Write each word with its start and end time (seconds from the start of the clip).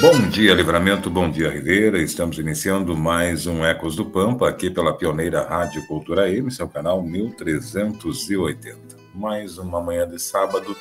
Bom 0.00 0.28
dia, 0.28 0.52
Livramento, 0.54 1.08
bom 1.08 1.30
dia, 1.30 1.48
Ribeira. 1.48 2.02
Estamos 2.02 2.36
iniciando 2.36 2.96
mais 2.96 3.46
um 3.46 3.64
Ecos 3.64 3.94
do 3.94 4.04
Pampa, 4.04 4.48
aqui 4.48 4.68
pela 4.68 4.92
pioneira 4.92 5.46
Rádio 5.46 5.86
Cultura 5.86 6.28
M, 6.28 6.50
seu 6.50 6.68
canal 6.68 7.00
1380. 7.00 8.96
Mais 9.14 9.56
uma 9.56 9.80
manhã 9.80 10.06
de 10.06 10.18
sábado. 10.18 10.76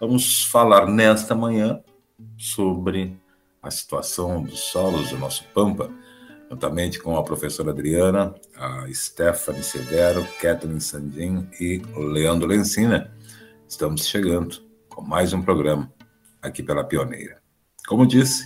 Vamos 0.00 0.44
falar 0.44 0.88
nesta 0.88 1.36
manhã 1.36 1.80
sobre 2.36 3.16
a 3.62 3.70
situação 3.70 4.42
dos 4.42 4.58
solos 4.58 5.10
do 5.10 5.18
nosso 5.18 5.44
Pampa, 5.54 5.88
juntamente 6.50 6.98
com 6.98 7.16
a 7.16 7.22
professora 7.22 7.70
Adriana, 7.70 8.34
a 8.56 8.86
Stephanie 8.92 9.62
Severo, 9.62 10.26
Kathleen 10.40 10.80
Sandin 10.80 11.48
e 11.60 11.80
Leandro 11.96 12.48
Lencina. 12.48 13.14
Estamos 13.68 14.04
chegando 14.04 14.56
com 14.88 15.00
mais 15.00 15.32
um 15.32 15.40
programa 15.42 15.92
aqui 16.42 16.60
pela 16.60 16.82
Pioneira. 16.82 17.45
Como 17.86 18.04
disse, 18.04 18.44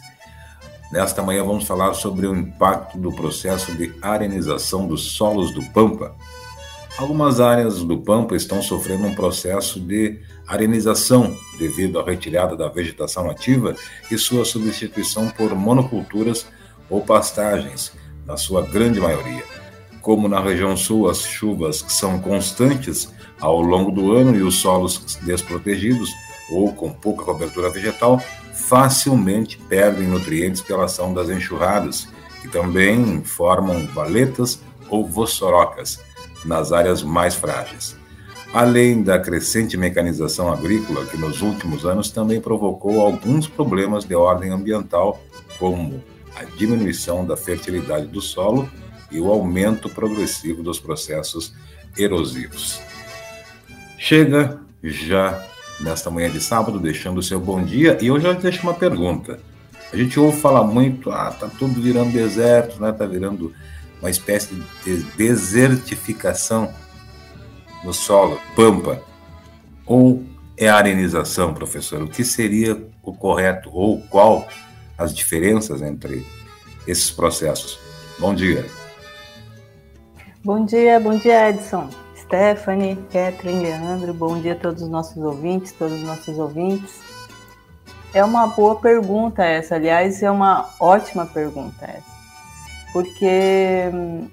nesta 0.93 1.23
manhã 1.23 1.43
vamos 1.43 1.65
falar 1.65 1.95
sobre 1.95 2.27
o 2.27 2.37
impacto 2.37 2.99
do 2.99 3.11
processo 3.11 3.75
de 3.75 3.91
arenização 4.03 4.87
dos 4.87 5.13
solos 5.13 5.51
do 5.51 5.63
Pampa. 5.71 6.15
Algumas 6.99 7.41
áreas 7.41 7.83
do 7.83 7.97
Pampa 7.97 8.37
estão 8.37 8.61
sofrendo 8.61 9.07
um 9.07 9.15
processo 9.15 9.81
de 9.81 10.19
arenização 10.47 11.35
devido 11.59 11.99
à 11.99 12.05
retirada 12.05 12.55
da 12.55 12.69
vegetação 12.69 13.31
ativa 13.31 13.75
e 14.11 14.19
sua 14.19 14.45
substituição 14.45 15.31
por 15.31 15.55
monoculturas 15.55 16.47
ou 16.91 17.01
pastagens, 17.01 17.93
na 18.27 18.37
sua 18.37 18.61
grande 18.61 19.01
maioria. 19.01 19.43
Como 20.03 20.29
na 20.29 20.41
região 20.41 20.77
sul 20.77 21.09
as 21.09 21.23
chuvas 21.23 21.83
são 21.89 22.21
constantes 22.21 23.11
ao 23.41 23.63
longo 23.63 23.91
do 23.91 24.13
ano 24.13 24.37
e 24.37 24.43
os 24.43 24.57
solos 24.57 25.19
desprotegidos 25.23 26.11
ou 26.51 26.73
com 26.73 26.91
pouca 26.91 27.25
cobertura 27.25 27.71
vegetal 27.71 28.21
facilmente 28.53 29.59
perdem 29.69 30.07
nutrientes 30.07 30.61
pela 30.61 30.85
ação 30.85 31.15
das 31.15 31.31
enxurradas, 31.31 32.09
que 32.43 32.49
também 32.49 33.23
formam 33.23 33.87
valetas 33.87 34.61
ou 34.89 35.07
vossorocas 35.07 36.01
nas 36.45 36.73
áreas 36.73 37.03
mais 37.03 37.35
frágeis. 37.35 37.97
Além 38.53 39.03
da 39.03 39.19
crescente 39.19 39.77
mecanização 39.77 40.53
agrícola, 40.53 41.07
que 41.07 41.17
nos 41.17 41.41
últimos 41.41 41.87
anos 41.87 42.11
também 42.11 42.41
provocou 42.41 43.01
alguns 43.01 43.47
problemas 43.47 44.05
de 44.05 44.15
ordem 44.15 44.51
ambiental, 44.51 45.21
como 45.59 46.03
a 46.35 46.45
diminuição 46.57 47.25
da 47.25 47.37
fertilidade 47.37 48.07
do 48.07 48.21
solo 48.21 48.69
e 49.11 49.21
o 49.21 49.31
aumento 49.31 49.89
progressivo 49.89 50.63
dos 50.63 50.81
processos 50.81 51.55
erosivos. 51.97 52.81
Chega 53.99 54.61
já 54.83 55.47
nesta 55.81 56.11
manhã 56.11 56.31
de 56.31 56.41
sábado, 56.41 56.79
deixando 56.79 57.19
o 57.19 57.23
seu 57.23 57.41
bom 57.41 57.63
dia. 57.63 57.99
E 58.01 58.11
hoje 58.11 58.27
eu 58.27 58.35
deixo 58.35 58.63
uma 58.63 58.75
pergunta. 58.75 59.39
A 59.93 59.97
gente 59.97 60.21
ouve 60.21 60.41
falar 60.41 60.65
muito, 60.65 61.11
ah, 61.11 61.31
tá 61.31 61.49
tudo 61.59 61.81
virando 61.81 62.13
deserto, 62.13 62.81
né? 62.81 62.93
Tá 62.93 63.07
virando 63.07 63.53
uma 64.01 64.11
espécie 64.11 64.55
de 64.85 64.97
desertificação 65.17 66.73
no 67.85 67.93
solo, 67.93 68.41
pampa. 68.55 69.03
Ou 69.85 70.25
é 70.57 70.69
arenização, 70.69 71.53
professor? 71.53 72.03
O 72.03 72.09
que 72.09 72.23
seria 72.23 72.81
o 73.03 73.13
correto 73.13 73.71
ou 73.73 74.01
qual 74.03 74.47
as 74.97 75.15
diferenças 75.15 75.83
entre 75.83 76.25
esses 76.87 77.11
processos? 77.11 77.79
Bom 78.19 78.35
dia. 78.35 78.65
Bom 80.45 80.65
dia, 80.65 81.01
bom 81.01 81.19
dia, 81.19 81.51
Edson. 81.51 81.91
Stephanie, 82.31 82.97
Catherine, 83.13 83.59
Leandro, 83.59 84.15
bom 84.15 84.41
dia 84.41 84.53
a 84.53 84.57
todos 84.57 84.85
os 84.85 84.89
nossos 84.89 85.17
ouvintes, 85.17 85.73
todos 85.73 85.95
os 85.95 86.05
nossos 86.05 86.39
ouvintes. 86.39 87.01
É 88.15 88.25
uma 88.25 88.47
boa 88.47 88.77
pergunta 88.77 89.45
essa, 89.45 89.75
aliás, 89.75 90.23
é 90.23 90.31
uma 90.31 90.71
ótima 90.79 91.27
pergunta 91.27 91.85
essa, 91.85 92.05
porque 92.93 93.91
hum, 93.93 94.29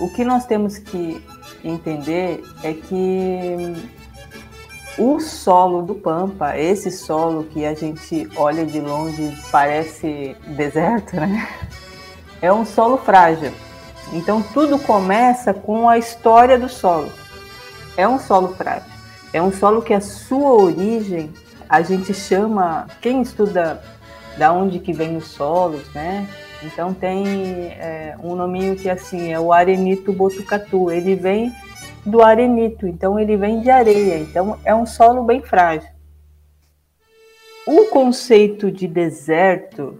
o 0.00 0.08
que 0.10 0.24
nós 0.24 0.46
temos 0.46 0.78
que 0.78 1.24
entender 1.62 2.42
é 2.64 2.72
que 2.72 3.56
hum, 3.56 3.88
o 4.98 5.20
solo 5.20 5.80
do 5.82 5.94
Pampa, 5.94 6.58
esse 6.58 6.90
solo 6.90 7.44
que 7.44 7.64
a 7.64 7.72
gente 7.72 8.28
olha 8.34 8.66
de 8.66 8.80
longe 8.80 9.32
parece 9.52 10.36
deserto, 10.58 11.14
né? 11.14 11.48
É 12.40 12.52
um 12.52 12.66
solo 12.66 12.98
frágil. 12.98 13.52
Então 14.12 14.42
tudo 14.42 14.78
começa 14.78 15.54
com 15.54 15.88
a 15.88 15.98
história 15.98 16.58
do 16.58 16.68
solo. 16.68 17.10
É 17.96 18.06
um 18.06 18.18
solo 18.18 18.54
frágil. 18.54 18.90
É 19.32 19.40
um 19.40 19.50
solo 19.50 19.80
que 19.80 19.94
a 19.94 20.00
sua 20.00 20.52
origem 20.52 21.32
a 21.68 21.80
gente 21.80 22.12
chama, 22.12 22.86
quem 23.00 23.22
estuda 23.22 23.82
da 24.36 24.52
onde 24.52 24.78
que 24.78 24.92
vem 24.92 25.16
os 25.16 25.28
solos, 25.28 25.82
né? 25.94 26.28
Então 26.62 26.92
tem 26.92 27.24
é, 27.72 28.14
um 28.22 28.34
nominho 28.34 28.76
que 28.76 28.90
assim 28.90 29.32
é 29.32 29.40
o 29.40 29.52
arenito 29.52 30.12
botucatu. 30.12 30.90
Ele 30.90 31.14
vem 31.14 31.50
do 32.04 32.22
arenito, 32.22 32.86
então 32.86 33.18
ele 33.18 33.36
vem 33.36 33.60
de 33.60 33.70
areia. 33.70 34.18
Então 34.18 34.58
é 34.64 34.74
um 34.74 34.84
solo 34.84 35.24
bem 35.24 35.40
frágil. 35.40 35.88
O 37.66 37.86
conceito 37.86 38.70
de 38.70 38.86
deserto 38.86 39.98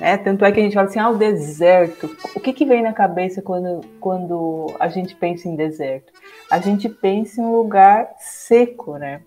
né? 0.00 0.16
Tanto 0.16 0.44
é 0.44 0.50
que 0.50 0.58
a 0.58 0.62
gente 0.62 0.72
fala 0.72 0.88
assim, 0.88 0.98
ah, 0.98 1.10
o 1.10 1.18
deserto. 1.18 2.16
O 2.34 2.40
que, 2.40 2.54
que 2.54 2.64
vem 2.64 2.82
na 2.82 2.92
cabeça 2.92 3.42
quando, 3.42 3.82
quando 4.00 4.74
a 4.80 4.88
gente 4.88 5.14
pensa 5.14 5.46
em 5.46 5.54
deserto? 5.54 6.10
A 6.50 6.58
gente 6.58 6.88
pensa 6.88 7.42
em 7.42 7.52
lugar 7.52 8.08
seco, 8.18 8.96
né? 8.96 9.20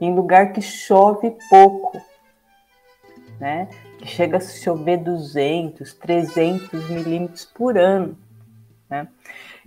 Em 0.00 0.14
lugar 0.14 0.52
que 0.52 0.62
chove 0.62 1.36
pouco, 1.50 2.00
né? 3.38 3.68
Que 3.98 4.06
chega 4.06 4.38
a 4.38 4.40
chover 4.40 4.96
200, 4.96 5.92
300 5.94 6.88
milímetros 6.88 7.44
por 7.44 7.76
ano, 7.76 8.16
né? 8.88 9.08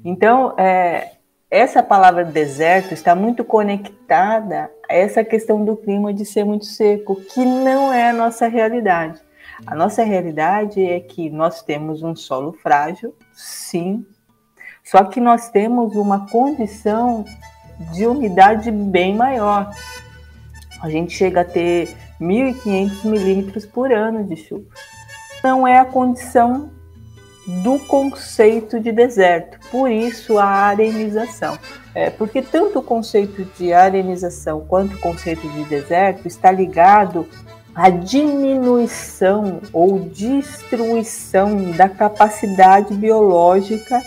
Então, 0.03 0.55
é, 0.57 1.11
essa 1.51 1.83
palavra 1.83 2.25
deserto 2.25 2.93
está 2.93 3.13
muito 3.13 3.43
conectada 3.43 4.71
a 4.89 4.95
essa 4.95 5.23
questão 5.23 5.63
do 5.63 5.77
clima 5.77 6.11
de 6.11 6.25
ser 6.25 6.43
muito 6.45 6.65
seco, 6.65 7.15
que 7.15 7.45
não 7.45 7.93
é 7.93 8.09
a 8.09 8.13
nossa 8.13 8.47
realidade. 8.47 9.21
A 9.65 9.75
nossa 9.75 10.03
realidade 10.03 10.83
é 10.83 10.99
que 10.99 11.29
nós 11.29 11.61
temos 11.61 12.01
um 12.01 12.15
solo 12.15 12.51
frágil, 12.51 13.15
sim, 13.33 14.05
só 14.83 15.03
que 15.03 15.19
nós 15.19 15.49
temos 15.49 15.95
uma 15.95 16.27
condição 16.27 17.23
de 17.93 18.05
umidade 18.05 18.71
bem 18.71 19.15
maior. 19.15 19.73
A 20.81 20.89
gente 20.89 21.13
chega 21.13 21.41
a 21.41 21.45
ter 21.45 21.95
1.500 22.19 23.05
milímetros 23.05 23.65
por 23.65 23.91
ano 23.91 24.23
de 24.23 24.35
chuva. 24.35 24.65
Não 25.43 25.67
é 25.67 25.79
a 25.79 25.85
condição 25.85 26.71
do 27.63 27.79
conceito 27.79 28.79
de 28.79 28.91
deserto, 28.91 29.59
por 29.69 29.89
isso 29.89 30.37
a 30.37 30.45
arenização. 30.45 31.57
É, 31.93 32.09
porque 32.09 32.41
tanto 32.41 32.79
o 32.79 32.83
conceito 32.83 33.43
de 33.57 33.73
arenização 33.73 34.61
quanto 34.61 34.95
o 34.95 34.99
conceito 34.99 35.47
de 35.49 35.65
deserto 35.65 36.27
está 36.27 36.51
ligado 36.51 37.27
a 37.73 37.89
diminuição 37.89 39.61
ou 39.71 39.99
destruição 39.99 41.71
da 41.71 41.87
capacidade 41.87 42.93
biológica 42.93 44.01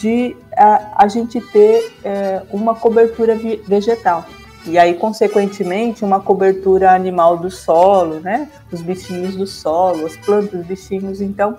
de 0.00 0.34
a, 0.56 1.04
a 1.04 1.08
gente 1.08 1.40
ter 1.40 1.92
é, 2.02 2.42
uma 2.50 2.74
cobertura 2.74 3.36
vegetal. 3.66 4.24
E 4.66 4.78
aí, 4.78 4.94
consequentemente, 4.94 6.04
uma 6.04 6.20
cobertura 6.20 6.92
animal 6.92 7.36
do 7.36 7.50
solo, 7.50 8.20
né? 8.20 8.48
Os 8.72 8.80
bichinhos 8.80 9.36
do 9.36 9.46
solo, 9.46 10.06
as 10.06 10.16
plantas, 10.16 10.60
os 10.60 10.66
bichinhos. 10.66 11.20
Então, 11.20 11.58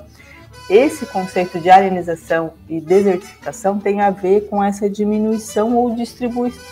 esse 0.68 1.06
conceito 1.06 1.60
de 1.60 1.70
arenização 1.70 2.54
e 2.68 2.82
desertificação 2.82 3.78
tem 3.78 4.02
a 4.02 4.10
ver 4.10 4.48
com 4.50 4.64
essa 4.64 4.90
diminuição 4.90 5.76
ou 5.76 5.96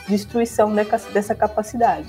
destruição 0.08 0.74
dessa 1.14 1.36
capacidade. 1.36 2.08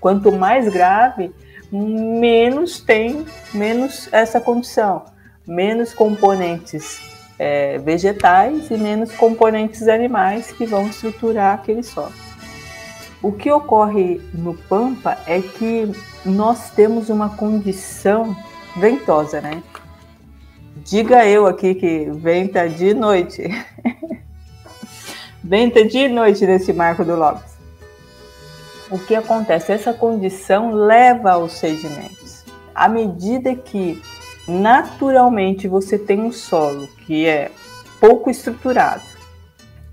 Quanto 0.00 0.32
mais 0.32 0.68
grave, 0.68 1.32
menos 1.72 2.80
tem, 2.80 3.24
menos 3.54 4.08
essa 4.12 4.40
condição, 4.40 5.06
menos 5.46 5.94
componentes 5.94 7.00
é, 7.38 7.78
vegetais 7.78 8.70
e 8.70 8.76
menos 8.76 9.10
componentes 9.12 9.88
animais 9.88 10.52
que 10.52 10.66
vão 10.66 10.86
estruturar 10.86 11.54
aquele 11.54 11.82
solo. 11.82 12.12
O 13.22 13.32
que 13.32 13.50
ocorre 13.50 14.20
no 14.34 14.54
Pampa 14.54 15.16
é 15.26 15.40
que 15.40 15.90
nós 16.24 16.70
temos 16.70 17.08
uma 17.08 17.30
condição 17.30 18.36
ventosa, 18.76 19.40
né? 19.40 19.62
Diga 20.84 21.26
eu 21.26 21.46
aqui 21.46 21.74
que 21.74 22.10
venta 22.10 22.68
de 22.68 22.92
noite. 22.92 23.42
venta 25.42 25.84
de 25.84 26.08
noite 26.08 26.44
nesse 26.44 26.72
Marco 26.72 27.04
do 27.04 27.14
Lopes. 27.14 27.51
O 28.92 28.98
que 28.98 29.14
acontece? 29.14 29.72
Essa 29.72 29.94
condição 29.94 30.70
leva 30.70 31.32
aos 31.32 31.52
sedimentos. 31.52 32.44
À 32.74 32.90
medida 32.90 33.54
que 33.54 33.98
naturalmente 34.46 35.66
você 35.66 35.98
tem 35.98 36.20
um 36.20 36.30
solo 36.30 36.86
que 37.06 37.26
é 37.26 37.50
pouco 37.98 38.28
estruturado, 38.28 39.00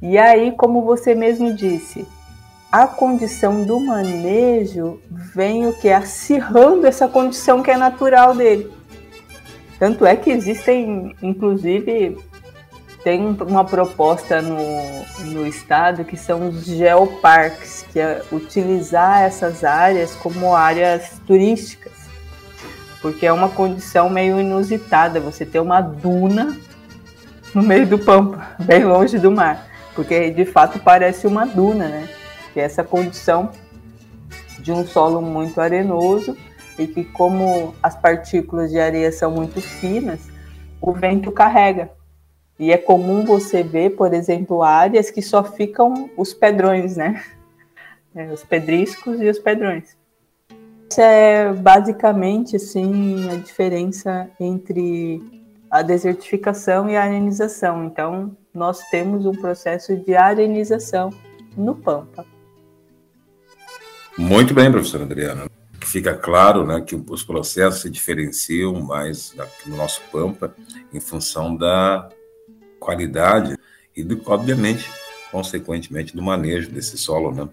e 0.02 0.18
aí, 0.18 0.52
como 0.52 0.82
você 0.82 1.16
mesmo 1.16 1.54
disse, 1.54 2.06
a 2.70 2.88
condição 2.88 3.64
do 3.64 3.80
manejo 3.80 5.00
vem 5.10 5.66
o 5.66 5.74
que? 5.74 5.90
Acirrando 5.90 6.86
essa 6.86 7.08
condição 7.08 7.64
que 7.64 7.72
é 7.72 7.78
natural 7.78 8.36
dele. 8.36 8.70
Tanto 9.80 10.06
é 10.06 10.14
que 10.18 10.30
existem, 10.30 11.16
inclusive, 11.22 12.18
tem 13.04 13.38
uma 13.48 13.64
proposta 13.64 14.42
no, 14.42 14.58
no 15.32 15.48
estado 15.48 16.04
que 16.04 16.18
são 16.18 16.50
os 16.50 16.66
geoparques, 16.66 17.86
que 17.92 18.00
é 18.00 18.22
utilizar 18.32 19.22
essas 19.22 19.64
áreas 19.64 20.16
como 20.16 20.54
áreas 20.54 21.20
turísticas, 21.26 21.94
porque 23.02 23.26
é 23.26 23.32
uma 23.32 23.50
condição 23.50 24.10
meio 24.10 24.40
inusitada 24.40 25.20
você 25.20 25.46
ter 25.46 25.60
uma 25.60 25.82
duna 25.82 26.58
no 27.54 27.64
meio 27.64 27.88
do 27.88 27.98
pampa, 27.98 28.56
bem 28.60 28.84
longe 28.84 29.18
do 29.18 29.32
mar, 29.32 29.66
porque 29.96 30.30
de 30.30 30.46
fato 30.46 30.80
parece 30.80 31.26
uma 31.26 31.46
duna, 31.46 31.88
né? 31.88 32.10
Que 32.54 32.60
é 32.60 32.64
essa 32.64 32.84
condição 32.84 33.52
de 34.60 34.72
um 34.74 34.86
solo 34.86 35.22
muito 35.22 35.62
arenoso 35.62 36.36
e 36.78 36.86
que 36.86 37.04
como 37.04 37.74
as 37.82 37.96
partículas 37.96 38.72
de 38.72 38.80
areia 38.80 39.12
são 39.12 39.32
muito 39.32 39.62
finas, 39.62 40.20
o 40.82 40.92
vento 40.92 41.32
carrega. 41.32 41.92
E 42.60 42.72
é 42.72 42.78
comum 42.78 43.24
você 43.24 43.64
ver, 43.64 43.92
por 43.92 44.14
exemplo, 44.14 44.62
áreas 44.62 45.10
que 45.10 45.22
só 45.22 45.44
ficam 45.44 46.10
os 46.18 46.34
pedrões, 46.34 46.98
né? 46.98 47.24
É, 48.16 48.26
os 48.34 48.44
pedriscos 48.44 49.22
e 49.22 49.30
os 49.30 49.38
pedrões. 49.38 49.96
Essa 50.90 51.04
é 51.04 51.54
basicamente 51.54 52.56
assim 52.56 53.30
a 53.30 53.36
diferença 53.36 54.28
entre 54.40 55.22
a 55.70 55.84
desertificação 55.84 56.90
e 56.90 56.98
a 56.98 57.04
arenização. 57.04 57.86
Então, 57.86 58.36
nós 58.52 58.80
temos 58.90 59.28
um 59.28 59.32
processo 59.32 59.96
de 59.96 60.16
arenização 60.16 61.12
no 61.56 61.76
Pampa. 61.76 62.26
Muito 64.18 64.56
bem, 64.56 64.72
professora 64.72 65.04
Adriana 65.04 65.46
fica 65.90 66.14
claro 66.14 66.66
né, 66.66 66.82
que 66.82 66.96
os 66.96 67.24
processos 67.24 67.82
se 67.82 67.90
diferenciam 67.90 68.74
mais 68.82 69.34
no 69.66 69.76
nosso 69.76 70.02
Pampa 70.12 70.54
em 70.94 71.00
função 71.00 71.56
da 71.56 72.10
qualidade 72.80 73.58
e, 73.96 74.04
do, 74.04 74.22
obviamente, 74.26 74.90
consequentemente, 75.32 76.16
do 76.16 76.22
manejo 76.22 76.70
desse 76.72 76.98
solo. 76.98 77.32
Né? 77.32 77.48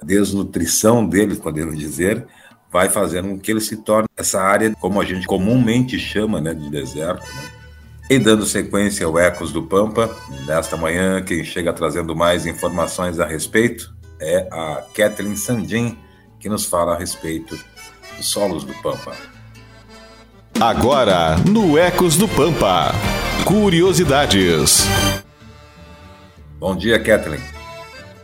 A 0.00 0.04
desnutrição 0.04 1.06
dele, 1.06 1.36
podemos 1.36 1.78
dizer, 1.78 2.26
vai 2.70 2.88
fazendo 2.88 3.28
com 3.28 3.38
que 3.38 3.50
ele 3.50 3.60
se 3.60 3.78
torne 3.78 4.08
essa 4.16 4.40
área, 4.40 4.74
como 4.80 5.00
a 5.00 5.04
gente 5.04 5.26
comumente 5.26 5.98
chama 5.98 6.40
né, 6.40 6.54
de 6.54 6.70
deserto. 6.70 7.22
Né? 7.22 7.50
E 8.10 8.18
dando 8.18 8.44
sequência 8.44 9.06
ao 9.06 9.18
Ecos 9.18 9.50
do 9.50 9.62
Pampa, 9.62 10.14
nesta 10.46 10.76
manhã, 10.76 11.22
quem 11.22 11.42
chega 11.42 11.72
trazendo 11.72 12.14
mais 12.14 12.44
informações 12.44 13.18
a 13.18 13.24
respeito 13.24 13.94
é 14.20 14.46
a 14.50 14.84
Kathleen 14.94 15.36
Sandin, 15.36 15.96
que 16.38 16.48
nos 16.48 16.66
fala 16.66 16.94
a 16.94 16.98
respeito 16.98 17.58
dos 18.16 18.26
solos 18.26 18.64
do 18.64 18.74
Pampa. 18.74 19.16
Agora, 20.60 21.36
no 21.50 21.78
Ecos 21.78 22.16
do 22.16 22.28
Pampa, 22.28 22.92
curiosidades. 23.42 24.86
Bom 26.58 26.76
dia, 26.76 26.98
Kathleen. 26.98 27.40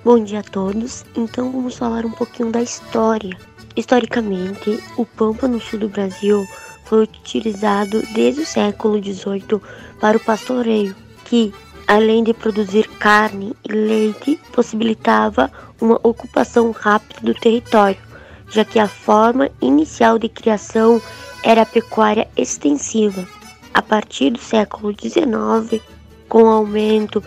Bom 0.05 0.23
dia 0.23 0.41
a 0.41 0.43
todos. 0.43 1.05
Então 1.17 1.51
vamos 1.51 1.77
falar 1.77 2.07
um 2.07 2.11
pouquinho 2.11 2.53
da 2.53 2.63
história. 2.63 3.37
Historicamente, 3.77 4.83
o 4.97 5.05
Pampa 5.05 5.49
no 5.49 5.61
sul 5.61 5.81
do 5.81 5.89
Brasil 5.89 6.47
foi 6.85 7.03
utilizado 7.03 8.03
desde 8.15 8.43
o 8.43 8.47
século 8.47 9.03
XVIII 9.03 9.61
para 10.01 10.17
o 10.17 10.21
pastoreio, 10.21 10.95
que, 11.25 11.53
além 11.87 12.23
de 12.23 12.33
produzir 12.35 12.89
carne 12.99 13.55
e 13.69 13.73
leite, 13.73 14.39
possibilitava 14.53 15.51
uma 15.81 15.99
ocupação 16.03 16.71
rápida 16.71 17.21
do 17.23 17.35
território 17.35 18.11
já 18.51 18.65
que 18.65 18.79
a 18.79 18.89
forma 18.89 19.49
inicial 19.63 20.19
de 20.19 20.29
criação 20.29 21.01
era 21.43 21.63
a 21.63 21.67
pecuária 21.67 22.29
extensiva. 22.37 23.27
A 23.73 23.83
partir 23.83 24.31
do 24.31 24.39
século 24.39 24.93
XIX, 24.93 25.83
com 26.29 26.43
o 26.43 26.49
aumento 26.49 27.23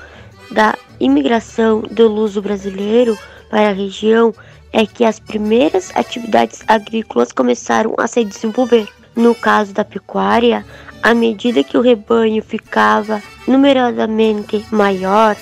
da 0.52 0.78
imigração 1.00 1.82
do 1.82 2.08
luso 2.08 2.42
brasileiro 2.42 3.18
para 3.50 3.70
a 3.70 3.74
região, 3.74 4.34
é 4.72 4.86
que 4.86 5.06
as 5.06 5.20
primeiras 5.20 5.92
atividades 5.96 6.64
agrícolas 6.68 7.32
começaram 7.32 7.94
a 7.98 8.08
se 8.08 8.26
desenvolver. 8.26 8.88
No 9.16 9.36
caso 9.36 9.74
da 9.74 9.86
pecuária, 9.86 10.66
à 11.02 11.14
medida 11.14 11.64
que 11.64 11.78
o 11.78 11.82
rebanho 11.82 12.42
ficava 12.42 13.22
numerosamente 13.48 14.66
maior, 14.72 15.38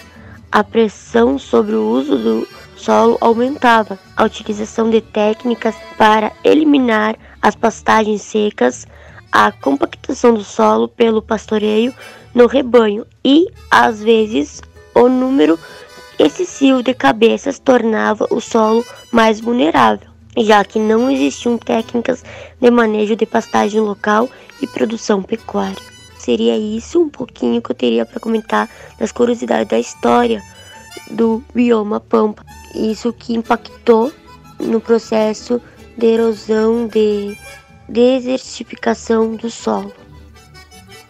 a 0.51 0.63
pressão 0.63 1.39
sobre 1.39 1.75
o 1.75 1.87
uso 1.87 2.17
do 2.17 2.47
solo 2.75 3.17
aumentava. 3.21 3.97
A 4.17 4.25
utilização 4.25 4.89
de 4.89 4.99
técnicas 4.99 5.75
para 5.97 6.31
eliminar 6.43 7.15
as 7.41 7.55
pastagens 7.55 8.21
secas, 8.21 8.85
a 9.31 9.51
compactação 9.51 10.33
do 10.33 10.43
solo 10.43 10.87
pelo 10.87 11.21
pastoreio 11.21 11.93
no 12.33 12.47
rebanho 12.47 13.05
e, 13.23 13.47
às 13.69 14.01
vezes, 14.01 14.61
o 14.93 15.07
número 15.07 15.57
excessivo 16.19 16.83
de 16.83 16.93
cabeças 16.93 17.57
tornava 17.59 18.27
o 18.29 18.39
solo 18.39 18.85
mais 19.11 19.39
vulnerável, 19.39 20.09
já 20.37 20.63
que 20.63 20.79
não 20.79 21.09
existiam 21.09 21.57
técnicas 21.57 22.23
de 22.59 22.69
manejo 22.69 23.15
de 23.15 23.25
pastagem 23.25 23.79
local 23.79 24.29
e 24.61 24.67
produção 24.67 25.23
pecuária. 25.23 25.91
Seria 26.19 26.55
isso 26.57 27.01
um 27.01 27.09
pouquinho 27.09 27.61
que 27.61 27.71
eu 27.71 27.75
teria 27.75 28.05
para 28.05 28.19
comentar 28.19 28.69
das 28.99 29.11
curiosidades 29.11 29.67
da 29.67 29.79
história 29.79 30.43
do 31.09 31.43
bioma 31.53 31.99
Pampa. 31.99 32.45
Isso 32.75 33.11
que 33.11 33.33
impactou 33.33 34.11
no 34.59 34.79
processo 34.79 35.59
de 35.97 36.05
erosão, 36.05 36.87
de 36.87 37.35
desertificação 37.91 39.35
do 39.35 39.49
solo. 39.49 39.93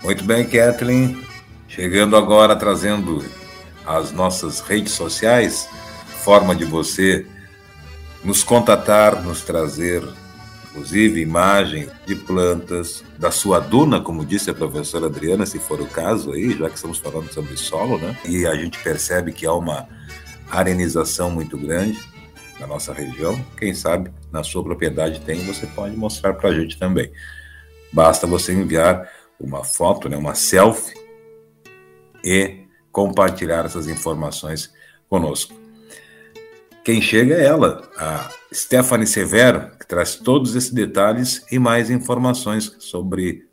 Muito 0.03 0.23
bem, 0.23 0.45
Kathleen. 0.47 1.21
Chegando 1.67 2.17
agora 2.17 2.55
trazendo 2.55 3.23
as 3.85 4.11
nossas 4.11 4.59
redes 4.61 4.91
sociais, 4.93 5.69
forma 6.23 6.55
de 6.55 6.65
você 6.65 7.25
nos 8.23 8.43
contatar, 8.43 9.23
nos 9.23 9.41
trazer, 9.41 10.03
inclusive, 10.69 11.21
imagem 11.21 11.87
de 12.05 12.15
plantas, 12.15 13.03
da 13.17 13.31
sua 13.31 13.59
duna, 13.59 14.01
como 14.01 14.25
disse 14.25 14.49
a 14.49 14.53
professora 14.53 15.05
Adriana, 15.05 15.45
se 15.45 15.59
for 15.59 15.79
o 15.79 15.87
caso 15.87 16.33
aí, 16.33 16.57
já 16.57 16.69
que 16.69 16.75
estamos 16.75 16.97
falando 16.97 17.31
sobre 17.31 17.55
solo, 17.57 17.97
né? 17.97 18.17
E 18.25 18.45
a 18.45 18.55
gente 18.55 18.77
percebe 18.79 19.31
que 19.31 19.45
há 19.45 19.53
uma 19.53 19.87
arenização 20.49 21.29
muito 21.29 21.57
grande 21.57 22.10
na 22.61 22.67
nossa 22.67 22.93
região. 22.93 23.43
Quem 23.57 23.73
sabe 23.73 24.11
na 24.31 24.43
sua 24.43 24.63
propriedade 24.63 25.19
tem, 25.21 25.43
você 25.43 25.65
pode 25.65 25.97
mostrar 25.97 26.35
para 26.35 26.51
a 26.51 26.53
gente 26.53 26.77
também. 26.77 27.11
Basta 27.91 28.27
você 28.27 28.53
enviar 28.53 29.11
uma 29.39 29.63
foto, 29.63 30.07
né, 30.07 30.15
uma 30.15 30.35
selfie 30.35 30.95
e 32.23 32.67
compartilhar 32.91 33.65
essas 33.65 33.87
informações 33.87 34.71
conosco. 35.09 35.59
Quem 36.83 37.01
chega 37.01 37.35
é 37.35 37.45
ela, 37.45 37.89
a 37.97 38.31
Stephanie 38.53 39.07
Severo, 39.07 39.71
que 39.77 39.87
traz 39.87 40.15
todos 40.15 40.55
esses 40.55 40.71
detalhes 40.71 41.43
e 41.51 41.57
mais 41.57 41.89
informações 41.89 42.75
sobre 42.79 43.47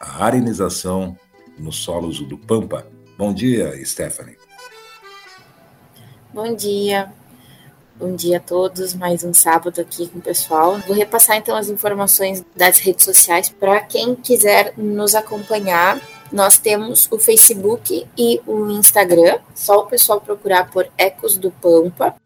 a 0.00 0.24
arenização 0.24 1.16
nos 1.58 1.76
solos 1.76 2.20
do 2.20 2.36
Pampa. 2.38 2.86
Bom 3.16 3.32
dia, 3.32 3.72
Stephanie. 3.84 4.36
Bom 6.32 6.54
dia. 6.54 7.12
Bom 8.02 8.16
dia 8.16 8.38
a 8.38 8.40
todos, 8.40 8.94
mais 8.94 9.22
um 9.22 9.32
sábado 9.32 9.80
aqui 9.80 10.08
com 10.08 10.18
o 10.18 10.20
pessoal. 10.22 10.76
Vou 10.88 10.96
repassar 10.96 11.36
então 11.36 11.54
as 11.54 11.68
informações 11.68 12.44
das 12.56 12.80
redes 12.80 13.04
sociais 13.04 13.48
para 13.48 13.80
quem 13.80 14.16
quiser 14.16 14.74
nos 14.76 15.14
acompanhar. 15.14 16.00
Nós 16.32 16.58
temos 16.58 17.06
o 17.12 17.16
Facebook 17.16 18.04
e 18.18 18.40
o 18.44 18.68
Instagram, 18.72 19.38
só 19.54 19.82
o 19.82 19.86
pessoal 19.86 20.20
procurar 20.20 20.68
por 20.68 20.88
Ecos 20.98 21.38
do 21.38 21.52
Pampa. 21.52 22.16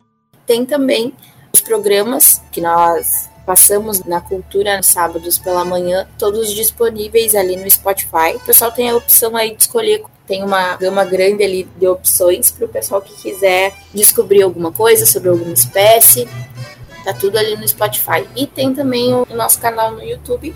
Tem 0.47 0.65
também 0.65 1.13
os 1.53 1.61
programas 1.61 2.41
que 2.51 2.63
nós 2.63 3.29
passamos 3.45 4.03
na 4.03 4.23
cultura 4.23 4.83
sábados 4.83 5.37
pela 5.37 5.63
manhã, 5.63 6.09
todos 6.19 6.55
disponíveis 6.55 7.35
ali 7.35 7.55
no 7.55 7.71
Spotify. 7.71 8.35
O 8.35 8.41
pessoal 8.41 8.73
tem 8.73 8.89
a 8.89 8.97
opção 8.97 9.37
aí 9.37 9.55
de 9.55 9.61
escolher 9.61 10.03
tem 10.27 10.43
uma 10.43 10.77
gama 10.77 11.05
grande 11.05 11.45
ali 11.45 11.69
de 11.79 11.87
opções 11.87 12.51
para 12.51 12.67
o 12.67 12.69
pessoal 12.69 13.01
que 13.01 13.15
quiser 13.15 13.73
descobrir 13.95 14.43
alguma 14.43 14.73
coisa 14.73 15.07
sobre 15.07 15.29
alguma 15.29 15.53
espécie. 15.53 16.29
Tá 17.05 17.15
tudo 17.15 17.39
ali 17.39 17.57
no 17.57 17.67
Spotify. 17.67 18.27
E 18.35 18.47
tem 18.47 18.75
também 18.75 19.15
o 19.15 19.27
nosso 19.31 19.61
canal 19.61 19.93
no 19.93 20.03
YouTube, 20.03 20.53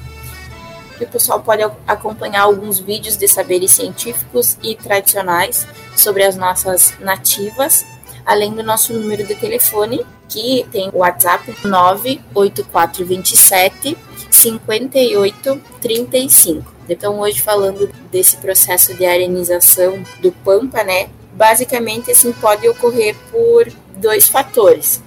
e 1.01 1.05
o 1.05 1.09
pessoal 1.09 1.41
pode 1.41 1.63
acompanhar 1.87 2.43
alguns 2.43 2.79
vídeos 2.79 3.17
de 3.17 3.27
saberes 3.27 3.71
científicos 3.71 4.59
e 4.63 4.77
tradicionais 4.77 5.67
sobre 5.97 6.25
as 6.25 6.37
nossas 6.37 6.93
nativas, 7.01 7.87
além 8.27 8.53
do 8.53 8.63
nosso 8.63 8.93
número 8.93 9.27
de 9.27 9.35
telefone, 9.35 10.05
que 10.29 10.67
tem 10.71 10.91
o 10.93 10.99
WhatsApp 10.99 11.57
98427 11.65 13.97
5835. 14.31 16.80
Então, 16.91 17.21
hoje 17.21 17.41
falando 17.41 17.89
desse 18.11 18.37
processo 18.39 18.93
de 18.95 19.07
arenização 19.07 20.03
do 20.21 20.33
Pampa, 20.33 20.83
né? 20.83 21.09
Basicamente, 21.33 22.11
assim, 22.11 22.33
pode 22.33 22.69
ocorrer 22.69 23.17
por 23.31 23.71
dois 23.97 24.29
fatores. 24.29 25.01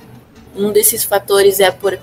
Um 0.56 0.72
desses 0.72 1.04
fatores 1.04 1.60
é 1.60 1.72
por 1.72 2.00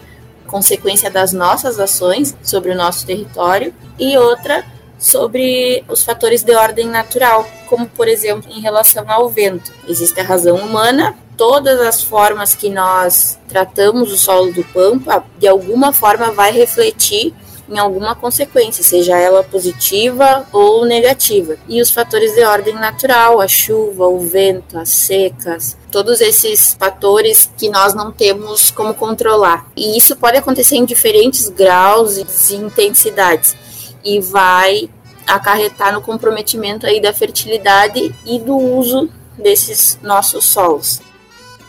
consequência 0.47 1.11
das 1.11 1.33
nossas 1.33 1.81
ações 1.81 2.37
sobre 2.43 2.73
o 2.73 2.77
nosso 2.77 3.07
território 3.07 3.73
e 3.99 4.19
outra 4.19 4.65
sobre 4.99 5.83
os 5.89 6.05
fatores 6.05 6.43
de 6.43 6.55
ordem 6.55 6.87
natural, 6.87 7.49
como 7.67 7.87
por 7.87 8.07
exemplo 8.07 8.53
em 8.53 8.61
relação 8.61 9.11
ao 9.11 9.31
vento. 9.31 9.73
Existe 9.89 10.21
a 10.21 10.25
razão 10.25 10.57
humana, 10.57 11.17
todas 11.39 11.81
as 11.81 12.03
formas 12.03 12.55
que 12.55 12.69
nós 12.69 13.39
tratamos 13.49 14.13
o 14.13 14.19
solo 14.19 14.53
do 14.53 14.63
Pampa, 14.65 15.25
de 15.39 15.49
alguma 15.49 15.91
forma 15.91 16.31
vai 16.33 16.53
refletir 16.53 17.33
em 17.71 17.79
alguma 17.79 18.17
consequência, 18.17 18.83
seja 18.83 19.17
ela 19.17 19.45
positiva 19.45 20.45
ou 20.53 20.85
negativa. 20.85 21.57
E 21.69 21.81
os 21.81 21.91
fatores 21.91 22.35
de 22.35 22.43
ordem 22.43 22.75
natural, 22.75 23.41
a 23.41 23.47
chuva, 23.47 24.09
o 24.09 24.19
vento, 24.19 24.77
as 24.77 24.89
secas, 24.89 25.77
todos 25.91 26.21
esses 26.21 26.75
fatores 26.75 27.49
que 27.57 27.69
nós 27.69 27.95
não 27.95 28.11
temos 28.11 28.71
como 28.71 28.93
controlar. 28.93 29.71
E 29.77 29.97
isso 29.97 30.17
pode 30.17 30.37
acontecer 30.37 30.77
em 30.77 30.85
diferentes 30.85 31.49
graus 31.49 32.17
e 32.17 32.55
intensidades 32.57 33.57
e 34.05 34.21
vai 34.21 34.91
acarretar 35.27 35.93
no 35.93 36.01
comprometimento 36.01 36.87
aí 36.87 37.01
da 37.01 37.13
fertilidade 37.13 38.13
e 38.27 38.39
do 38.41 38.57
uso 38.57 39.09
desses 39.39 39.99
nossos 40.03 40.45
solos. 40.45 41.01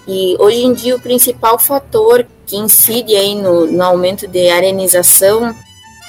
E 0.08 0.36
hoje 0.40 0.66
em 0.66 0.74
dia 0.74 0.96
o 0.96 1.00
principal 1.00 1.60
fator 1.60 2.26
que 2.46 2.58
incide 2.58 3.16
aí 3.16 3.36
no, 3.36 3.68
no 3.68 3.84
aumento 3.84 4.28
de 4.28 4.50
arenização 4.50 5.56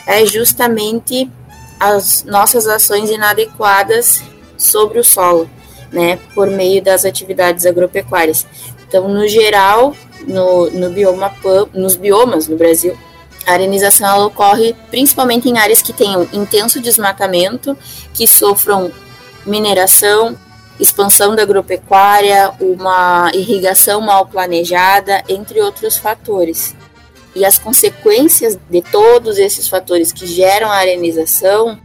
é 0.07 0.25
justamente 0.27 1.31
as 1.79 2.25
nossas 2.25 2.67
ações 2.67 3.11
inadequadas 3.11 4.23
sobre 4.57 4.99
o 4.99 5.05
solo, 5.05 5.49
né, 5.93 6.19
por 6.35 6.49
meio 6.49 6.83
das 6.83 7.05
atividades 7.05 7.67
agropecuárias. 7.67 8.47
Então, 8.87 9.09
no 9.09 9.27
geral, 9.27 9.95
no, 10.27 10.71
no 10.71 10.91
bioma 10.91 11.33
nos 11.75 11.97
biomas 11.97 12.47
no 12.47 12.57
Brasil, 12.57 12.97
a 13.47 13.53
arenização 13.53 14.27
ocorre 14.27 14.75
principalmente 14.91 15.49
em 15.49 15.59
áreas 15.59 15.83
que 15.83 15.93
tenham 15.93 16.29
intenso 16.33 16.81
desmatamento, 16.81 17.77
que 18.15 18.27
sofram 18.27 18.93
mineração, 19.45 20.37
expansão 20.79 21.35
da 21.35 21.43
agropecuária, 21.43 22.53
uma 22.61 23.31
irrigação 23.35 24.01
mal 24.01 24.27
planejada, 24.27 25.23
entre 25.29 25.61
outros 25.61 25.97
fatores. 25.97 26.75
E 27.35 27.45
as 27.45 27.59
consequências 27.59 28.59
de 28.69 28.83
todos 28.83 29.39
esses 29.39 29.69
fatores 29.69 30.13
que 30.13 30.27
geram 30.27 30.71
a 30.71 30.77
arenização, 30.77 31.79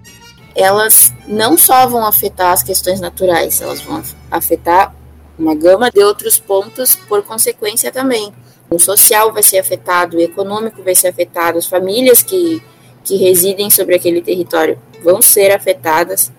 elas 0.53 1.13
não 1.27 1.57
só 1.57 1.87
vão 1.87 2.05
afetar 2.05 2.51
as 2.51 2.63
questões 2.63 2.99
naturais, 2.99 3.61
elas 3.61 3.81
vão 3.81 4.03
afetar 4.29 4.93
uma 5.37 5.55
gama 5.55 5.91
de 5.91 6.03
outros 6.03 6.39
pontos 6.39 6.95
por 6.95 7.23
consequência 7.23 7.91
também. 7.91 8.33
O 8.69 8.79
social 8.79 9.31
vai 9.31 9.43
ser 9.43 9.59
afetado, 9.59 10.17
o 10.17 10.21
econômico 10.21 10.83
vai 10.83 10.95
ser 10.95 11.07
afetado, 11.07 11.57
as 11.57 11.65
famílias 11.65 12.21
que, 12.21 12.61
que 13.03 13.15
residem 13.15 13.69
sobre 13.69 13.95
aquele 13.95 14.21
território 14.21 14.77
vão 15.03 15.21
ser 15.21 15.51
afetadas. 15.51 16.31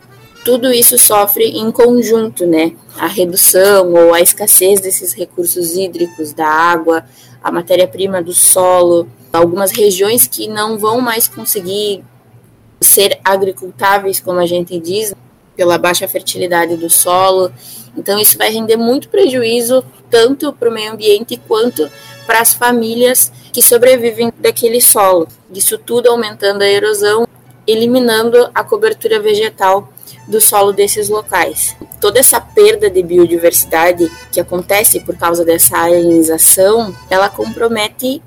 Tudo 0.44 0.72
isso 0.72 0.98
sofre 0.98 1.44
em 1.44 1.70
conjunto, 1.70 2.46
né? 2.46 2.72
A 2.98 3.06
redução 3.06 3.92
ou 3.92 4.12
a 4.12 4.20
escassez 4.20 4.80
desses 4.80 5.12
recursos 5.12 5.74
hídricos, 5.74 6.32
da 6.32 6.46
água, 6.46 7.04
a 7.42 7.50
matéria-prima 7.50 8.22
do 8.22 8.32
solo, 8.32 9.08
algumas 9.32 9.70
regiões 9.72 10.26
que 10.26 10.48
não 10.48 10.78
vão 10.78 11.00
mais 11.00 11.28
conseguir 11.28 12.04
ser 12.80 13.18
agricultáveis, 13.24 14.20
como 14.20 14.38
a 14.38 14.46
gente 14.46 14.78
diz, 14.78 15.14
pela 15.56 15.78
baixa 15.78 16.06
fertilidade 16.06 16.76
do 16.76 16.88
solo. 16.88 17.52
Então, 17.96 18.18
isso 18.18 18.38
vai 18.38 18.50
render 18.50 18.76
muito 18.76 19.08
prejuízo 19.08 19.84
tanto 20.08 20.52
para 20.52 20.68
o 20.68 20.72
meio 20.72 20.92
ambiente 20.92 21.40
quanto 21.48 21.90
para 22.26 22.40
as 22.40 22.54
famílias 22.54 23.32
que 23.52 23.62
sobrevivem 23.62 24.32
daquele 24.38 24.80
solo. 24.80 25.26
Isso 25.52 25.78
tudo 25.78 26.08
aumentando 26.08 26.62
a 26.62 26.68
erosão, 26.68 27.26
eliminando 27.66 28.48
a 28.54 28.62
cobertura 28.62 29.20
vegetal 29.20 29.92
do 30.28 30.40
solo 30.40 30.72
desses 30.72 31.08
locais. 31.08 31.74
Toda 32.00 32.20
essa 32.20 32.40
perda 32.40 32.88
de 32.88 33.02
biodiversidade 33.02 34.10
que 34.30 34.40
acontece 34.40 35.00
por 35.00 35.16
causa 35.16 35.44
dessa 35.44 35.78
arenização, 35.78 36.94
ela 37.10 37.28
compromete 37.28 38.22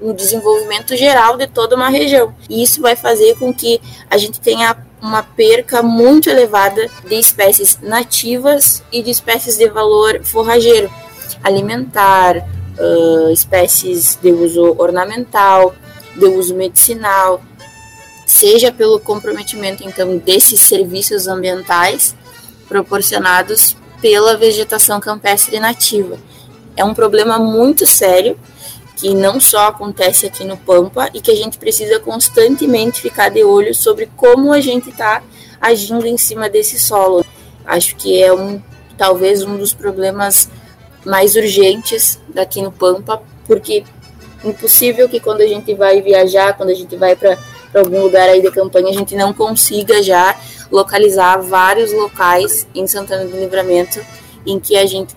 o 0.00 0.12
desenvolvimento 0.12 0.94
geral 0.96 1.36
de 1.36 1.46
toda 1.46 1.76
uma 1.76 1.88
região. 1.88 2.34
E 2.50 2.62
isso 2.62 2.82
vai 2.82 2.96
fazer 2.96 3.36
com 3.38 3.54
que 3.54 3.80
a 4.10 4.18
gente 4.18 4.40
tenha 4.40 4.76
uma 5.00 5.22
perca 5.22 5.82
muito 5.82 6.28
elevada 6.28 6.90
de 7.06 7.14
espécies 7.14 7.78
nativas 7.80 8.82
e 8.92 9.02
de 9.02 9.10
espécies 9.10 9.56
de 9.56 9.68
valor 9.68 10.20
forrageiro, 10.24 10.90
alimentar, 11.42 12.36
uh, 12.78 13.30
espécies 13.30 14.18
de 14.20 14.32
uso 14.32 14.74
ornamental, 14.78 15.74
de 16.14 16.26
uso 16.26 16.54
medicinal, 16.54 17.40
seja 18.26 18.72
pelo 18.72 18.98
comprometimento 18.98 19.84
então 19.86 20.18
desses 20.18 20.60
serviços 20.60 21.28
ambientais 21.28 22.14
proporcionados 22.68 23.76
pela 24.02 24.36
vegetação 24.36 25.00
campestre 25.00 25.58
nativa. 25.60 26.18
É 26.76 26.84
um 26.84 26.92
problema 26.92 27.38
muito 27.38 27.86
sério 27.86 28.38
que 28.96 29.14
não 29.14 29.38
só 29.38 29.68
acontece 29.68 30.26
aqui 30.26 30.42
no 30.44 30.56
Pampa 30.56 31.08
e 31.14 31.20
que 31.20 31.30
a 31.30 31.34
gente 31.34 31.56
precisa 31.56 32.00
constantemente 32.00 33.00
ficar 33.00 33.28
de 33.28 33.44
olho 33.44 33.74
sobre 33.74 34.10
como 34.16 34.52
a 34.52 34.60
gente 34.60 34.90
está 34.90 35.22
agindo 35.60 36.06
em 36.06 36.18
cima 36.18 36.48
desse 36.48 36.78
solo. 36.78 37.24
Acho 37.64 37.94
que 37.96 38.22
é 38.22 38.32
um 38.32 38.60
talvez 38.96 39.42
um 39.42 39.56
dos 39.56 39.74
problemas 39.74 40.48
mais 41.04 41.36
urgentes 41.36 42.18
daqui 42.28 42.62
no 42.62 42.72
Pampa, 42.72 43.22
porque 43.46 43.84
impossível 44.44 45.08
que 45.08 45.20
quando 45.20 45.42
a 45.42 45.46
gente 45.46 45.74
vai 45.74 46.00
viajar, 46.00 46.54
quando 46.54 46.70
a 46.70 46.74
gente 46.74 46.96
vai 46.96 47.14
para 47.14 47.38
algum 47.74 48.02
lugar 48.02 48.28
aí 48.28 48.40
de 48.40 48.50
campanha, 48.50 48.88
a 48.88 48.92
gente 48.92 49.14
não 49.14 49.32
consiga 49.32 50.02
já 50.02 50.38
localizar 50.70 51.38
vários 51.38 51.92
locais 51.92 52.66
em 52.74 52.86
Santana 52.86 53.24
do 53.24 53.36
Livramento 53.36 54.00
em 54.46 54.58
que 54.58 54.76
a 54.76 54.86
gente 54.86 55.14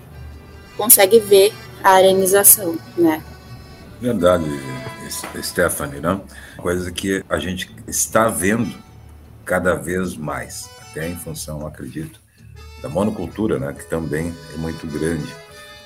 consegue 0.77 1.19
ver 1.19 1.53
a 1.83 1.91
arenização, 1.91 2.77
né? 2.97 3.23
Verdade, 4.01 4.45
Stephanie, 5.41 5.99
né? 5.99 6.19
Coisa 6.57 6.91
que 6.91 7.23
a 7.29 7.37
gente 7.37 7.69
está 7.87 8.29
vendo 8.29 8.73
cada 9.45 9.73
vez 9.73 10.15
mais, 10.15 10.69
até 10.89 11.07
em 11.07 11.15
função, 11.15 11.65
acredito, 11.65 12.19
da 12.81 12.89
monocultura, 12.89 13.59
né? 13.59 13.73
Que 13.73 13.89
também 13.89 14.33
é 14.53 14.57
muito 14.57 14.87
grande 14.87 15.27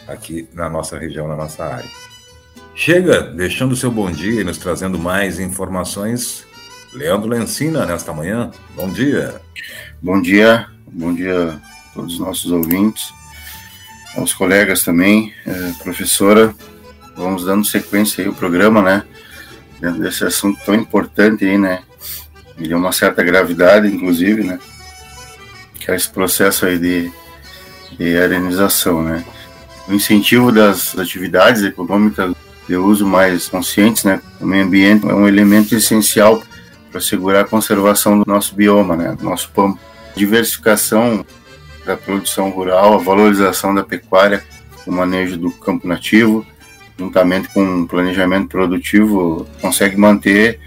aqui 0.08 0.48
na 0.54 0.70
nossa 0.70 0.98
região, 0.98 1.28
na 1.28 1.36
nossa 1.36 1.64
área. 1.64 1.90
Chega 2.76 3.22
deixando 3.22 3.76
seu 3.76 3.92
bom 3.92 4.12
dia 4.12 4.42
e 4.42 4.44
nos 4.44 4.58
trazendo 4.58 4.98
mais 4.98 5.40
informações. 5.40 6.46
Leandro 6.94 7.30
Lencina, 7.30 7.86
nesta 7.86 8.14
manhã. 8.14 8.52
Bom 8.76 8.90
dia. 8.90 9.42
Bom 10.02 10.22
dia, 10.22 10.68
bom 10.86 11.14
dia 11.14 11.60
a 11.60 11.94
todos 11.94 12.14
os 12.14 12.20
nossos 12.20 12.52
ouvintes, 12.52 13.14
aos 14.16 14.34
colegas 14.34 14.84
também, 14.84 15.34
eh, 15.46 15.74
professora 15.82 16.54
vamos 17.16 17.46
dando 17.46 17.66
sequência 17.66 18.24
aí 18.24 18.30
o 18.30 18.34
programa, 18.34 18.82
né? 18.82 19.04
Dentro 19.80 20.02
desse 20.02 20.24
assunto 20.24 20.60
tão 20.66 20.76
importante 20.76 21.46
aí, 21.46 21.58
né? 21.58 21.84
E 22.58 22.68
de 22.68 22.74
uma 22.74 22.92
certa 22.92 23.24
gravidade, 23.24 23.88
inclusive, 23.88 24.44
né? 24.44 24.60
Que 25.80 25.92
é 25.92 25.96
esse 25.96 26.10
processo 26.10 26.66
aí 26.66 26.78
de, 26.78 27.12
de 27.98 28.18
arenização, 28.18 29.04
né? 29.04 29.24
O 29.88 29.94
incentivo 29.94 30.52
das 30.52 30.98
atividades 30.98 31.64
econômicas 31.64 32.34
de 32.68 32.76
uso 32.76 33.06
mais 33.06 33.48
conscientes, 33.48 34.04
né? 34.04 34.22
O 34.40 34.46
meio 34.46 34.66
ambiente 34.66 35.08
é 35.08 35.14
um 35.14 35.28
elemento 35.28 35.76
essencial 35.76 36.44
para 36.94 37.00
assegurar 37.00 37.44
a 37.44 37.48
conservação 37.48 38.20
do 38.20 38.24
nosso 38.28 38.54
bioma, 38.54 38.96
né? 38.96 39.16
Do 39.16 39.24
nosso 39.24 39.50
pampa. 39.50 39.80
Diversificação 40.16 41.26
da 41.84 41.98
produção 41.98 42.52
rural, 42.52 42.94
a 42.94 42.98
valorização 42.98 43.74
da 43.74 43.84
pecuária, 43.84 44.46
o 44.86 44.92
manejo 44.92 45.38
do 45.38 45.50
campo 45.50 45.88
nativo, 45.88 46.46
juntamente 46.98 47.50
com 47.50 47.64
um 47.64 47.88
planejamento 47.88 48.48
produtivo, 48.48 49.48
consegue 49.60 49.98
manter 49.98 50.60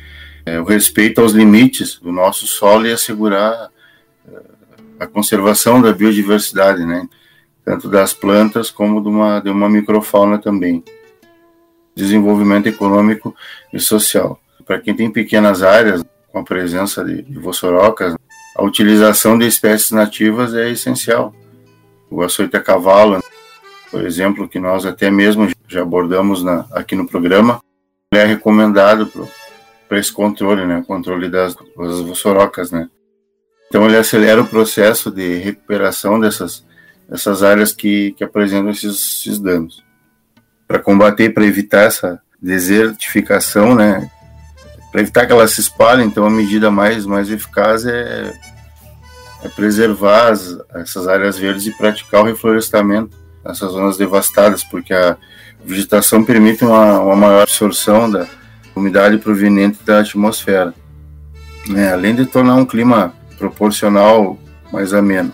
é, 0.44 0.60
o 0.60 0.64
respeito 0.64 1.20
aos 1.20 1.32
limites 1.32 2.00
do 2.00 2.10
nosso 2.10 2.44
solo 2.48 2.88
e 2.88 2.92
assegurar 2.92 3.70
é, 4.28 4.40
a 4.98 5.06
conservação 5.06 5.80
da 5.80 5.92
biodiversidade, 5.92 6.84
né? 6.84 7.08
tanto 7.64 7.88
das 7.88 8.12
plantas 8.12 8.68
como 8.68 9.00
de 9.00 9.08
uma, 9.08 9.38
de 9.38 9.48
uma 9.48 9.68
microfauna 9.68 10.38
também. 10.38 10.82
Desenvolvimento 11.94 12.66
econômico 12.66 13.34
e 13.72 13.78
social. 13.78 14.40
Para 14.64 14.80
quem 14.80 14.92
tem 14.92 15.08
pequenas 15.08 15.62
áreas, 15.62 16.04
com 16.36 16.40
a 16.40 16.44
presença 16.44 17.02
de, 17.02 17.22
de 17.22 17.38
vossorocas, 17.38 18.14
a 18.54 18.62
utilização 18.62 19.38
de 19.38 19.46
espécies 19.46 19.90
nativas 19.90 20.52
é 20.52 20.68
essencial. 20.68 21.34
O 22.10 22.22
açoite 22.22 22.54
a 22.58 22.62
cavalo, 22.62 23.24
por 23.90 24.04
exemplo, 24.04 24.46
que 24.46 24.60
nós 24.60 24.84
até 24.84 25.10
mesmo 25.10 25.48
já 25.66 25.80
abordamos 25.80 26.44
na, 26.44 26.66
aqui 26.72 26.94
no 26.94 27.06
programa, 27.06 27.58
é 28.12 28.26
recomendado 28.26 29.10
para 29.88 29.98
esse 29.98 30.12
controle, 30.12 30.66
né, 30.66 30.84
controle 30.86 31.30
das, 31.30 31.54
das 31.54 32.00
vossorocas, 32.00 32.70
né. 32.70 32.86
Então 33.68 33.86
ele 33.86 33.96
acelera 33.96 34.42
o 34.42 34.46
processo 34.46 35.10
de 35.10 35.38
recuperação 35.38 36.20
dessas, 36.20 36.66
dessas 37.08 37.42
áreas 37.42 37.72
que, 37.72 38.12
que 38.12 38.22
apresentam 38.22 38.68
esses, 38.68 39.20
esses 39.20 39.38
danos. 39.38 39.82
Para 40.68 40.80
combater, 40.80 41.30
para 41.30 41.46
evitar 41.46 41.84
essa 41.84 42.20
desertificação, 42.38 43.74
né, 43.74 44.10
para 44.96 45.02
evitar 45.02 45.26
que 45.26 45.32
ela 45.32 45.46
se 45.46 45.60
espalhe, 45.60 46.02
então 46.02 46.24
a 46.24 46.30
medida 46.30 46.70
mais, 46.70 47.04
mais 47.04 47.30
eficaz 47.30 47.84
é, 47.84 48.32
é 49.44 49.48
preservar 49.50 50.28
as, 50.30 50.56
essas 50.74 51.06
áreas 51.06 51.36
verdes 51.36 51.66
e 51.66 51.76
praticar 51.76 52.22
o 52.22 52.24
reflorestamento 52.24 53.14
nessas 53.44 53.72
zonas 53.72 53.98
devastadas, 53.98 54.64
porque 54.64 54.94
a 54.94 55.18
vegetação 55.62 56.24
permite 56.24 56.64
uma, 56.64 56.98
uma 56.98 57.14
maior 57.14 57.42
absorção 57.42 58.10
da 58.10 58.26
umidade 58.74 59.18
proveniente 59.18 59.78
da 59.84 60.00
atmosfera, 60.00 60.72
né, 61.68 61.92
além 61.92 62.14
de 62.14 62.24
tornar 62.24 62.54
um 62.54 62.64
clima 62.64 63.12
proporcional 63.36 64.38
mais 64.72 64.94
ameno. 64.94 65.30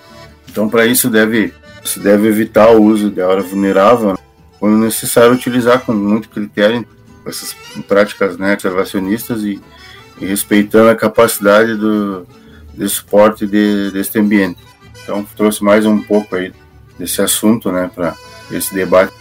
Então, 0.50 0.69
para 0.69 0.87
isso, 0.87 1.09
deve, 1.09 1.54
se 1.85 2.00
deve 2.00 2.26
evitar 2.26 2.75
o 2.75 2.83
uso 2.83 3.12
de 3.12 3.23
área 3.23 3.45
vulnerável, 3.45 4.19
quando 4.59 4.76
necessário, 4.78 5.33
utilizar 5.33 5.83
com 5.83 5.92
muito 5.92 6.28
critério 6.28 6.85
essas 7.26 7.55
práticas 7.87 8.37
né, 8.37 8.55
observacionistas 8.55 9.43
e, 9.43 9.61
e, 10.21 10.26
respeitando 10.26 10.91
a 10.91 10.97
capacidade 10.97 11.75
do, 11.75 12.26
suporte 12.88 13.47
de, 13.47 13.91
deste 13.91 14.19
ambiente. 14.19 14.59
Então, 15.02 15.25
trouxe 15.37 15.62
mais 15.62 15.87
um 15.87 16.00
pouco 16.02 16.37
aí 16.37 16.52
desse 16.99 17.21
assunto 17.21 17.71
né, 17.71 17.91
para 17.93 18.17
esse 18.50 18.75
debate. 18.75 19.12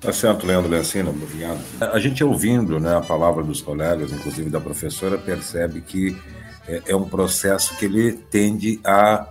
Tá 0.00 0.12
certo, 0.12 0.46
Leandro 0.46 0.70
Lencina, 0.70 1.10
obrigado. 1.10 1.60
A 1.80 1.98
gente 1.98 2.22
ouvindo 2.22 2.78
né, 2.78 2.96
a 2.96 3.00
palavra 3.00 3.42
dos 3.42 3.60
colegas, 3.60 4.12
inclusive 4.12 4.50
da 4.50 4.60
professora, 4.60 5.16
percebe 5.18 5.80
que 5.80 6.16
é, 6.68 6.82
é 6.88 6.96
um 6.96 7.08
processo 7.08 7.76
que 7.76 7.86
ele 7.86 8.12
tende 8.12 8.80
a 8.84 9.26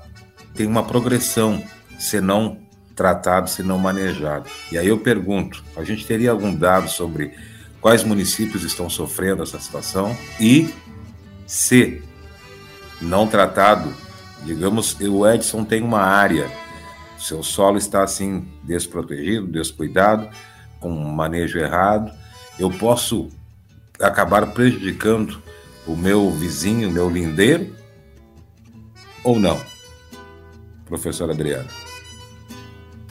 ter 0.54 0.66
uma 0.66 0.84
progressão, 0.84 1.62
se 2.00 2.20
não 2.20 2.58
tratado, 2.96 3.50
se 3.50 3.62
não 3.62 3.78
manejado. 3.78 4.50
E 4.72 4.78
aí 4.78 4.88
eu 4.88 4.98
pergunto, 4.98 5.64
a 5.76 5.84
gente 5.84 6.06
teria 6.06 6.32
algum 6.32 6.56
dado 6.56 6.90
sobre 6.90 7.34
quais 7.86 8.04
municípios 8.04 8.64
estão 8.64 8.90
sofrendo 8.90 9.44
essa 9.44 9.60
situação 9.60 10.18
e 10.40 10.74
se 11.46 12.02
não 13.00 13.28
tratado, 13.28 13.94
digamos, 14.44 15.00
o 15.00 15.24
Edson 15.28 15.64
tem 15.64 15.84
uma 15.84 16.02
área, 16.02 16.50
seu 17.20 17.44
solo 17.44 17.78
está 17.78 18.02
assim 18.02 18.48
desprotegido, 18.64 19.46
descuidado, 19.46 20.28
com 20.80 20.90
um 20.90 21.12
manejo 21.12 21.60
errado, 21.60 22.12
eu 22.58 22.72
posso 22.72 23.30
acabar 24.00 24.48
prejudicando 24.48 25.40
o 25.86 25.96
meu 25.96 26.32
vizinho, 26.32 26.90
o 26.90 26.92
meu 26.92 27.08
lindeiro, 27.08 27.72
ou 29.24 29.40
não? 29.40 29.62
Professora 30.86 31.34
Adriana. 31.34 31.70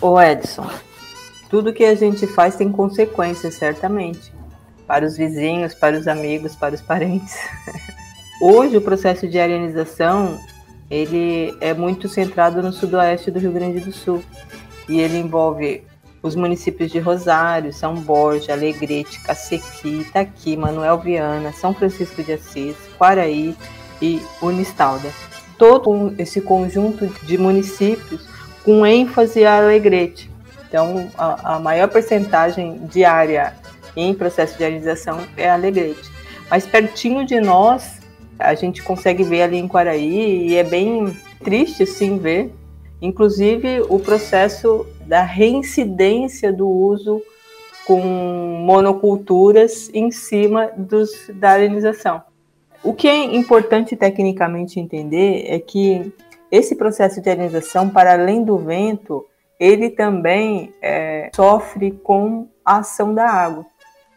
Ô 0.00 0.20
Edson, 0.20 0.68
tudo 1.48 1.72
que 1.72 1.84
a 1.84 1.94
gente 1.94 2.26
faz 2.26 2.56
tem 2.56 2.72
consequências, 2.72 3.54
certamente 3.54 4.33
para 4.86 5.04
os 5.04 5.16
vizinhos, 5.16 5.74
para 5.74 5.96
os 5.96 6.06
amigos, 6.06 6.54
para 6.54 6.74
os 6.74 6.80
parentes. 6.80 7.36
Hoje 8.40 8.76
o 8.76 8.80
processo 8.80 9.26
de 9.28 9.38
arenização 9.38 10.38
ele 10.90 11.56
é 11.60 11.72
muito 11.72 12.08
centrado 12.08 12.62
no 12.62 12.72
sudoeste 12.72 13.30
do 13.30 13.38
Rio 13.38 13.52
Grande 13.52 13.80
do 13.80 13.92
Sul 13.92 14.22
e 14.88 15.00
ele 15.00 15.18
envolve 15.18 15.82
os 16.22 16.34
municípios 16.34 16.90
de 16.90 16.98
Rosário, 16.98 17.72
São 17.72 17.94
Borja, 17.94 18.52
Alegrete, 18.52 19.20
Cacequi, 19.20 20.00
Itaqui, 20.00 20.56
Manuel 20.56 20.98
Viana, 20.98 21.52
São 21.52 21.74
Francisco 21.74 22.22
de 22.22 22.32
Assis, 22.32 22.76
Quaraí 22.98 23.54
e 24.00 24.22
Unistalda. 24.40 25.10
Todo 25.58 26.14
esse 26.18 26.40
conjunto 26.40 27.06
de 27.24 27.36
municípios 27.36 28.26
com 28.64 28.86
ênfase 28.86 29.44
a 29.44 29.58
Alegrete. 29.58 30.30
Então, 30.66 31.10
a, 31.16 31.56
a 31.56 31.58
maior 31.58 31.88
percentagem 31.88 32.86
de 32.86 33.04
área 33.04 33.54
em 33.96 34.14
processo 34.14 34.56
de 34.56 34.64
realização 34.64 35.20
é 35.36 35.48
Alegrete. 35.48 36.10
Mas 36.50 36.66
pertinho 36.66 37.24
de 37.24 37.40
nós, 37.40 38.00
a 38.38 38.54
gente 38.54 38.82
consegue 38.82 39.22
ver 39.22 39.42
ali 39.42 39.56
em 39.58 39.68
Quaraí 39.68 40.48
e 40.48 40.56
é 40.56 40.64
bem 40.64 41.16
triste 41.42 41.86
sim 41.86 42.18
ver, 42.18 42.52
inclusive 43.00 43.82
o 43.88 43.98
processo 43.98 44.86
da 45.06 45.22
reincidência 45.22 46.52
do 46.52 46.68
uso 46.68 47.22
com 47.86 48.00
monoculturas 48.00 49.90
em 49.92 50.10
cima 50.10 50.70
dos, 50.76 51.30
da 51.34 51.50
arenização. 51.50 52.22
O 52.82 52.92
que 52.92 53.08
é 53.08 53.16
importante 53.36 53.96
tecnicamente 53.96 54.80
entender 54.80 55.44
é 55.48 55.58
que 55.58 56.12
esse 56.50 56.76
processo 56.76 57.20
de 57.20 57.28
arenização, 57.28 57.88
para 57.88 58.12
além 58.12 58.44
do 58.44 58.58
vento, 58.58 59.24
ele 59.58 59.90
também 59.90 60.72
é, 60.80 61.30
sofre 61.34 61.90
com 61.90 62.48
a 62.64 62.78
ação 62.78 63.14
da 63.14 63.26
água 63.26 63.66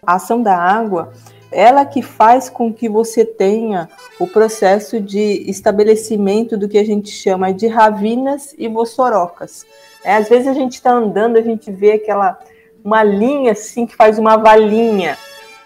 a 0.08 0.14
ação 0.14 0.42
da 0.42 0.58
água, 0.58 1.12
ela 1.52 1.86
que 1.86 2.02
faz 2.02 2.50
com 2.50 2.74
que 2.74 2.88
você 2.88 3.26
tenha 3.26 3.90
o 4.18 4.26
processo 4.26 5.02
de 5.02 5.44
estabelecimento 5.50 6.58
do 6.58 6.70
que 6.70 6.78
a 6.78 6.86
gente 6.86 7.10
chama 7.10 7.54
de 7.54 7.68
ravinas 7.68 8.56
e 8.58 8.70
vossorocas. 8.70 9.66
É, 10.04 10.16
às 10.16 10.30
vezes 10.30 10.48
a 10.48 10.54
gente 10.54 10.76
está 10.76 10.92
andando, 10.92 11.38
a 11.38 11.42
gente 11.42 11.70
vê 11.70 11.92
aquela 11.92 12.40
uma 12.84 13.04
linha 13.04 13.52
assim 13.52 13.86
que 13.86 13.96
faz 13.96 14.18
uma 14.18 14.38
valinha. 14.38 15.18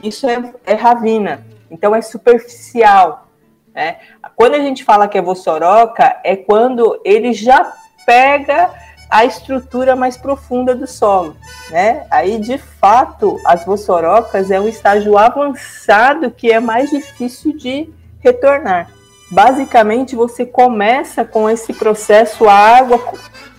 Isso 0.04 0.27
é, 0.27 0.51
é 0.65 0.73
ravina, 0.73 1.45
então 1.69 1.95
é 1.95 2.01
superficial. 2.01 3.27
Né? 3.73 3.97
Quando 4.36 4.56
a 4.56 4.60
gente 4.60 4.84
fala 4.84 5.08
que 5.08 5.19
é 5.19 5.21
vossoroca, 5.21 6.19
é 6.23 6.36
quando 6.36 6.99
ele 7.06 7.32
já 7.32 7.71
pega 8.08 8.71
a 9.12 9.26
estrutura 9.26 9.93
mais 9.93 10.15
profunda 10.15 10.74
do 10.74 10.88
solo, 10.88 11.36
né? 11.69 12.06
Aí, 12.10 12.39
de 12.39 12.58
fato, 12.58 13.38
as 13.45 13.65
vossorocas 13.65 14.50
é 14.50 14.58
um 14.58 14.69
estágio 14.69 15.17
avançado 15.17 16.32
que 16.32 16.50
é 16.50 16.62
mais 16.62 16.89
difícil 16.89 17.58
de 17.58 17.89
retornar. 18.21 18.89
Basicamente, 19.30 20.15
você 20.15 20.45
começa 20.45 21.26
com 21.26 21.50
esse 21.50 21.74
processo 21.74 22.47
a 22.47 22.54
água. 22.54 23.02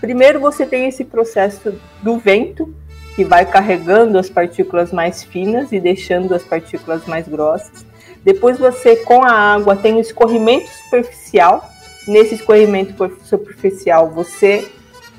Primeiro, 0.00 0.40
você 0.40 0.64
tem 0.64 0.88
esse 0.88 1.04
processo 1.04 1.74
do 2.02 2.16
vento, 2.16 2.74
que 3.14 3.22
vai 3.22 3.44
carregando 3.44 4.18
as 4.18 4.30
partículas 4.30 4.90
mais 4.90 5.22
finas 5.22 5.70
e 5.70 5.78
deixando 5.78 6.34
as 6.34 6.42
partículas 6.42 7.04
mais 7.04 7.28
grossas. 7.28 7.84
Depois, 8.24 8.58
você, 8.58 8.96
com 8.96 9.22
a 9.22 9.30
água, 9.30 9.76
tem 9.76 9.96
o 9.96 10.00
escorrimento 10.00 10.70
superficial. 10.84 11.70
Nesse 12.08 12.36
escorrimento 12.36 12.94
superficial, 13.22 14.10
você 14.10 14.66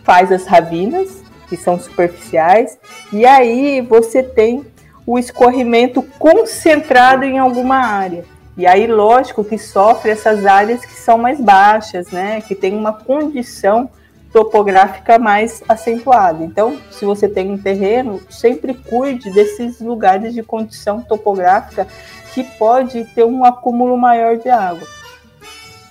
faz 0.03 0.31
as 0.31 0.45
ravinas, 0.45 1.23
que 1.47 1.57
são 1.57 1.79
superficiais, 1.79 2.77
e 3.11 3.25
aí 3.25 3.81
você 3.81 4.23
tem 4.23 4.65
o 5.05 5.19
escorrimento 5.19 6.01
concentrado 6.17 7.23
em 7.23 7.37
alguma 7.37 7.75
área. 7.75 8.25
E 8.55 8.67
aí, 8.67 8.85
lógico 8.85 9.43
que 9.43 9.57
sofre 9.57 10.11
essas 10.11 10.45
áreas 10.45 10.85
que 10.85 10.93
são 10.93 11.17
mais 11.17 11.41
baixas, 11.41 12.11
né? 12.11 12.39
Que 12.41 12.53
tem 12.53 12.75
uma 12.75 12.93
condição 12.93 13.89
topográfica 14.31 15.17
mais 15.17 15.63
acentuada. 15.67 16.43
Então, 16.43 16.77
se 16.91 17.03
você 17.03 17.27
tem 17.27 17.51
um 17.51 17.57
terreno, 17.57 18.21
sempre 18.29 18.73
cuide 18.73 19.31
desses 19.31 19.79
lugares 19.79 20.33
de 20.33 20.43
condição 20.43 21.01
topográfica 21.01 21.87
que 22.33 22.43
pode 22.43 23.05
ter 23.15 23.23
um 23.23 23.43
acúmulo 23.43 23.97
maior 23.97 24.37
de 24.37 24.49
água. 24.49 24.87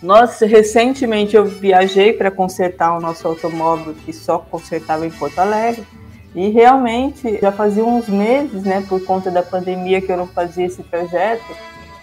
Nós 0.02 0.40
recentemente 0.40 1.36
eu 1.36 1.44
viajei 1.44 2.12
para 2.12 2.30
consertar 2.30 2.96
o 2.96 3.00
nosso 3.00 3.26
automóvel 3.28 3.94
que 4.04 4.12
só 4.12 4.38
consertava 4.38 5.06
em 5.06 5.10
Porto 5.10 5.38
Alegre. 5.38 5.86
E 6.34 6.48
realmente 6.48 7.38
já 7.40 7.52
fazia 7.52 7.84
uns 7.84 8.08
meses, 8.08 8.64
né, 8.64 8.82
por 8.88 9.04
conta 9.04 9.30
da 9.30 9.42
pandemia 9.42 10.00
que 10.00 10.10
eu 10.10 10.16
não 10.16 10.26
fazia 10.26 10.64
esse 10.64 10.82
projeto, 10.82 11.44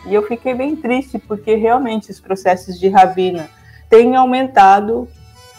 e 0.05 0.13
eu 0.13 0.21
fiquei 0.27 0.53
bem 0.53 0.75
triste 0.75 1.17
porque 1.17 1.55
realmente 1.55 2.11
os 2.11 2.19
processos 2.19 2.79
de 2.79 2.87
ravina 2.89 3.49
têm 3.89 4.15
aumentado 4.15 5.07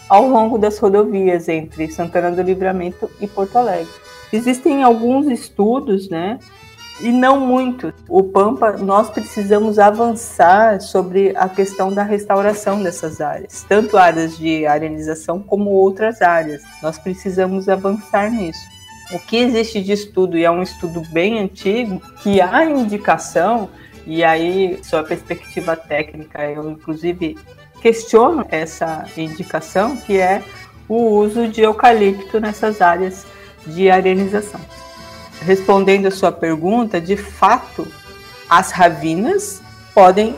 ao 0.07 0.25
longo 0.27 0.57
das 0.57 0.79
rodovias 0.79 1.49
entre 1.49 1.91
Santana 1.91 2.31
do 2.31 2.41
Livramento 2.41 3.09
e 3.19 3.27
Porto 3.27 3.57
Alegre. 3.57 3.91
Existem 4.31 4.83
alguns 4.83 5.27
estudos, 5.27 6.09
né, 6.09 6.39
e 7.01 7.11
não 7.11 7.39
muito. 7.39 7.93
O 8.07 8.23
Pampa, 8.23 8.73
nós 8.73 9.09
precisamos 9.09 9.79
avançar 9.79 10.81
sobre 10.81 11.33
a 11.35 11.49
questão 11.49 11.93
da 11.93 12.03
restauração 12.03 12.81
dessas 12.81 13.19
áreas, 13.19 13.65
tanto 13.67 13.97
áreas 13.97 14.37
de 14.37 14.65
arenização 14.65 15.39
como 15.39 15.69
outras 15.71 16.21
áreas. 16.21 16.61
Nós 16.81 16.97
precisamos 16.97 17.67
avançar 17.67 18.31
nisso. 18.31 18.59
O 19.13 19.19
que 19.19 19.37
existe 19.37 19.81
de 19.81 19.91
estudo, 19.91 20.37
e 20.37 20.45
é 20.45 20.51
um 20.51 20.63
estudo 20.63 21.01
bem 21.11 21.39
antigo, 21.39 22.01
que 22.21 22.39
há 22.39 22.63
indicação 22.65 23.69
E 24.05 24.23
aí, 24.23 24.79
sua 24.83 25.03
perspectiva 25.03 25.75
técnica, 25.75 26.43
eu 26.43 26.69
inclusive 26.71 27.37
questiono 27.81 28.45
essa 28.49 29.05
indicação, 29.15 29.95
que 29.95 30.17
é 30.17 30.41
o 30.89 30.95
uso 30.95 31.47
de 31.47 31.61
eucalipto 31.61 32.39
nessas 32.39 32.81
áreas 32.81 33.25
de 33.65 33.89
arenização. 33.91 34.59
Respondendo 35.41 36.07
a 36.07 36.11
sua 36.11 36.31
pergunta, 36.31 37.01
de 37.01 37.17
fato, 37.17 37.87
as 38.49 38.71
ravinas 38.71 39.61
podem 39.93 40.35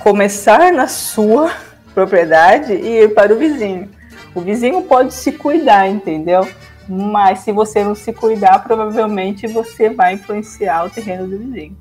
começar 0.00 0.72
na 0.72 0.88
sua 0.88 1.52
propriedade 1.94 2.72
e 2.72 3.02
ir 3.02 3.14
para 3.14 3.32
o 3.34 3.38
vizinho. 3.38 3.90
O 4.34 4.40
vizinho 4.40 4.82
pode 4.82 5.12
se 5.14 5.32
cuidar, 5.32 5.88
entendeu? 5.88 6.48
Mas 6.88 7.40
se 7.40 7.52
você 7.52 7.84
não 7.84 7.94
se 7.94 8.12
cuidar, 8.12 8.58
provavelmente 8.64 9.46
você 9.46 9.90
vai 9.90 10.14
influenciar 10.14 10.84
o 10.84 10.90
terreno 10.90 11.26
do 11.28 11.38
vizinho. 11.38 11.76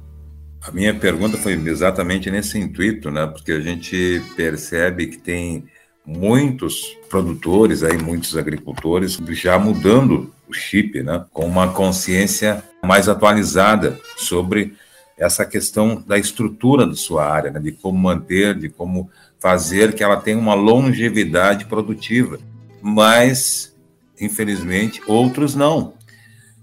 A 0.62 0.72
minha 0.72 0.94
pergunta 0.94 1.38
foi 1.38 1.54
exatamente 1.54 2.32
nesse 2.32 2.58
intuito, 2.58 3.12
né? 3.12 3.28
Porque 3.28 3.52
a 3.52 3.60
gente 3.60 4.22
percebe 4.36 5.08
que 5.08 5.18
tem 5.18 5.66
muitos 6.06 6.98
produtores 7.10 7.84
aí, 7.84 7.98
muitos 7.98 8.38
agricultores 8.38 9.20
já 9.30 9.58
mudando 9.58 10.34
chip, 10.54 11.02
né? 11.04 11.26
Com 11.34 11.46
uma 11.46 11.74
consciência 11.74 12.64
mais 12.84 13.10
atualizada 13.10 14.00
sobre 14.16 14.76
essa 15.18 15.46
questão 15.46 16.04
da 16.06 16.18
estrutura 16.18 16.86
da 16.86 16.96
sua 16.96 17.26
área, 17.26 17.52
né? 17.52 17.60
de 17.60 17.72
como 17.72 17.98
manter, 17.98 18.58
de 18.58 18.70
como 18.70 19.10
fazer 19.40 19.94
que 19.94 20.04
ela 20.04 20.18
tenha 20.18 20.38
uma 20.38 20.54
longevidade 20.54 21.66
produtiva. 21.66 22.40
Mas, 22.82 23.76
infelizmente, 24.20 25.02
outros 25.08 25.56
não. 25.56 25.94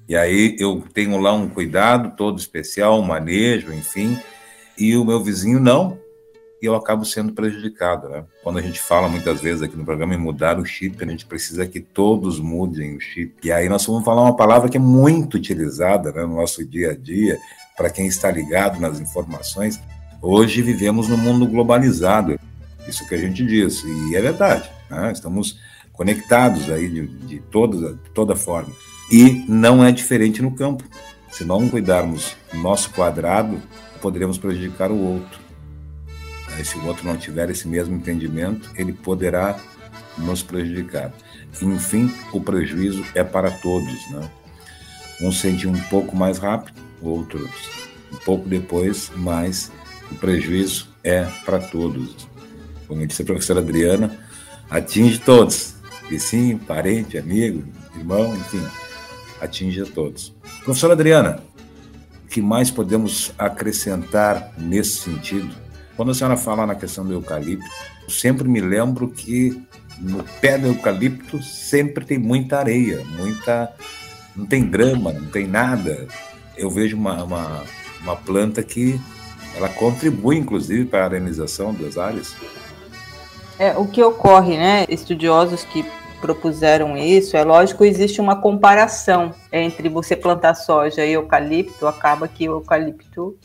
E 0.09 0.16
aí 0.16 0.57
eu 0.59 0.83
tenho 0.92 1.16
lá 1.18 1.33
um 1.33 1.48
cuidado 1.48 2.16
todo 2.16 2.38
especial, 2.38 2.98
um 2.98 3.05
manejo, 3.05 3.72
enfim, 3.72 4.18
e 4.76 4.96
o 4.96 5.05
meu 5.05 5.22
vizinho 5.22 5.61
não, 5.61 5.98
e 6.62 6.66
eu 6.66 6.75
acabo 6.75 7.05
sendo 7.05 7.33
prejudicado. 7.33 8.09
Né? 8.09 8.25
Quando 8.42 8.59
a 8.59 8.62
gente 8.62 8.79
fala 8.79 9.09
muitas 9.09 9.40
vezes 9.40 9.62
aqui 9.62 9.77
no 9.77 9.85
programa 9.85 10.14
em 10.14 10.18
mudar 10.18 10.59
o 10.59 10.64
chip, 10.64 11.03
a 11.03 11.09
gente 11.09 11.27
precisa 11.27 11.66
que 11.66 11.81
todos 11.81 12.38
mudem 12.38 12.96
o 12.96 13.01
chip. 13.01 13.37
E 13.42 13.51
aí 13.51 13.68
nós 13.68 13.87
vamos 13.87 14.05
falar 14.05 14.23
uma 14.23 14.37
palavra 14.37 14.68
que 14.68 14.77
é 14.77 14.81
muito 14.81 15.37
utilizada 15.37 16.12
né, 16.12 16.23
no 16.23 16.37
nosso 16.37 16.64
dia 16.64 16.90
a 16.90 16.96
dia, 16.96 17.38
para 17.77 17.90
quem 17.90 18.07
está 18.07 18.31
ligado 18.31 18.79
nas 18.79 19.01
informações. 19.01 19.81
Hoje 20.20 20.61
vivemos 20.61 21.09
num 21.09 21.16
mundo 21.16 21.46
globalizado, 21.46 22.38
isso 22.87 23.07
que 23.09 23.14
a 23.14 23.18
gente 23.18 23.44
diz, 23.44 23.83
e 23.83 24.16
é 24.16 24.20
verdade. 24.20 24.70
Né? 24.90 25.12
Estamos 25.12 25.59
conectados 25.94 26.70
aí 26.70 26.88
de, 26.88 27.07
de, 27.07 27.40
toda, 27.40 27.99
toda 28.12 28.37
forma. 28.37 28.73
E 29.11 29.44
não 29.49 29.85
é 29.85 29.90
diferente 29.90 30.42
no 30.42 30.55
campo. 30.55 30.85
Se 31.31 31.44
não 31.44 31.68
cuidarmos 31.68 32.37
do 32.53 32.59
nosso 32.59 32.90
quadrado, 32.90 33.61
poderemos 34.01 34.37
prejudicar 34.37 34.90
o 34.90 34.99
outro. 34.99 35.39
Se 36.64 36.77
o 36.77 36.87
outro 36.87 37.07
não 37.07 37.16
tiver 37.16 37.51
esse 37.51 37.66
mesmo 37.66 37.96
entendimento, 37.96 38.70
ele 38.75 38.92
poderá 38.92 39.59
nos 40.18 40.42
prejudicar. 40.42 41.12
Enfim, 41.61 42.12
o 42.33 42.40
prejuízo 42.40 43.05
é 43.14 43.25
para 43.25 43.51
todos. 43.51 44.11
Né? 44.11 44.31
Um 45.20 45.33
sente 45.33 45.66
um 45.66 45.79
pouco 45.88 46.16
mais 46.16 46.38
rápido, 46.38 46.81
outros 47.03 47.51
um 48.12 48.16
pouco 48.16 48.49
depois, 48.49 49.11
mas 49.16 49.70
o 50.11 50.14
prejuízo 50.16 50.88
é 51.05 51.25
para 51.44 51.61
todos. 51.61 52.29
Como 52.88 53.07
disse 53.07 53.23
a 53.23 53.25
professora 53.25 53.61
Adriana, 53.61 54.18
atinge 54.68 55.18
todos. 55.18 55.75
Vizinho, 56.09 56.59
parente, 56.59 57.16
amigo, 57.16 57.62
irmão, 57.96 58.35
enfim 58.35 58.66
atinge 59.40 59.81
a 59.81 59.87
todos. 59.87 60.35
Professora 60.64 60.92
Adriana, 60.92 61.42
o 62.25 62.29
que 62.29 62.42
mais 62.42 62.70
podemos 62.70 63.33
acrescentar 63.38 64.53
nesse 64.59 64.99
sentido? 64.99 65.55
Quando 66.01 66.13
a 66.13 66.15
senhora 66.15 66.37
fala 66.39 66.67
na 66.67 66.75
questão 66.75 67.05
do 67.05 67.13
eucalipto, 67.13 67.67
eu 68.05 68.09
sempre 68.09 68.49
me 68.49 68.59
lembro 68.59 69.07
que 69.07 69.63
no 69.99 70.25
pé 70.41 70.57
do 70.57 70.69
eucalipto 70.69 71.43
sempre 71.43 72.07
tem 72.07 72.17
muita 72.17 72.59
areia, 72.59 73.05
muita. 73.19 73.71
não 74.35 74.47
tem 74.47 74.67
grama, 74.67 75.13
não 75.13 75.27
tem 75.27 75.47
nada. 75.47 76.09
Eu 76.57 76.71
vejo 76.71 76.97
uma, 76.97 77.23
uma, 77.23 77.65
uma 78.01 78.17
planta 78.17 78.63
que 78.63 78.99
ela 79.55 79.69
contribui, 79.69 80.39
inclusive, 80.39 80.87
para 80.87 81.03
a 81.03 81.05
arenização 81.05 81.75
das 81.75 81.99
áreas. 81.99 82.35
É, 83.59 83.77
o 83.77 83.87
que 83.87 84.03
ocorre, 84.03 84.57
né? 84.57 84.87
Estudiosos 84.89 85.65
que 85.65 85.85
propuseram 86.19 86.97
isso, 86.97 87.37
é 87.37 87.45
lógico, 87.45 87.85
existe 87.85 88.23
uma 88.23 88.37
comparação 88.41 89.35
entre 89.53 89.91
você 89.91 90.17
plantar 90.17 90.55
soja 90.55 91.05
e 91.05 91.13
eucalipto, 91.13 91.87
acaba 91.87 92.27
que 92.27 92.49
o 92.49 92.53
eucalipto 92.53 93.37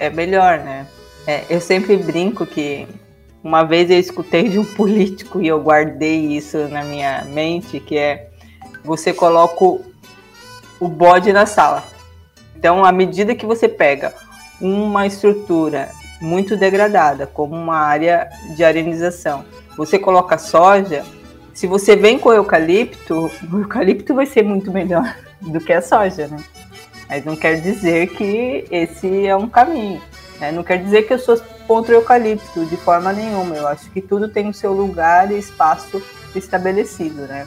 é 0.00 0.10
melhor, 0.10 0.58
né? 0.58 0.88
É, 1.28 1.44
eu 1.50 1.60
sempre 1.60 1.94
brinco 1.94 2.46
que 2.46 2.88
uma 3.44 3.62
vez 3.62 3.90
eu 3.90 3.98
escutei 3.98 4.48
de 4.48 4.58
um 4.58 4.64
político 4.74 5.42
e 5.42 5.46
eu 5.46 5.60
guardei 5.60 6.20
isso 6.34 6.56
na 6.68 6.82
minha 6.82 7.22
mente, 7.26 7.78
que 7.78 7.98
é 7.98 8.30
você 8.82 9.12
coloca 9.12 9.62
o 10.80 10.88
bode 10.88 11.30
na 11.30 11.44
sala. 11.44 11.84
Então, 12.56 12.82
à 12.82 12.90
medida 12.90 13.34
que 13.34 13.44
você 13.44 13.68
pega 13.68 14.14
uma 14.58 15.06
estrutura 15.06 15.90
muito 16.18 16.56
degradada, 16.56 17.26
como 17.26 17.54
uma 17.54 17.76
área 17.76 18.30
de 18.56 18.64
arenização, 18.64 19.44
você 19.76 19.98
coloca 19.98 20.38
soja, 20.38 21.04
se 21.52 21.66
você 21.66 21.94
vem 21.94 22.18
com 22.18 22.32
eucalipto, 22.32 23.30
o 23.52 23.58
eucalipto 23.58 24.14
vai 24.14 24.24
ser 24.24 24.44
muito 24.44 24.72
melhor 24.72 25.14
do 25.42 25.60
que 25.60 25.74
a 25.74 25.82
soja, 25.82 26.26
né? 26.26 26.42
Mas 27.06 27.22
não 27.22 27.36
quer 27.36 27.60
dizer 27.60 28.06
que 28.14 28.64
esse 28.70 29.26
é 29.26 29.36
um 29.36 29.46
caminho. 29.46 30.00
Né? 30.40 30.52
Não 30.52 30.62
quer 30.62 30.82
dizer 30.82 31.02
que 31.02 31.12
eu 31.12 31.18
sou 31.18 31.40
contra 31.66 31.92
o 31.92 31.96
eucalipto, 31.96 32.64
de 32.66 32.76
forma 32.76 33.12
nenhuma. 33.12 33.56
Eu 33.56 33.66
acho 33.66 33.90
que 33.90 34.00
tudo 34.00 34.28
tem 34.28 34.48
o 34.48 34.54
seu 34.54 34.72
lugar 34.72 35.30
e 35.30 35.38
espaço 35.38 36.02
estabelecido, 36.34 37.22
né? 37.22 37.46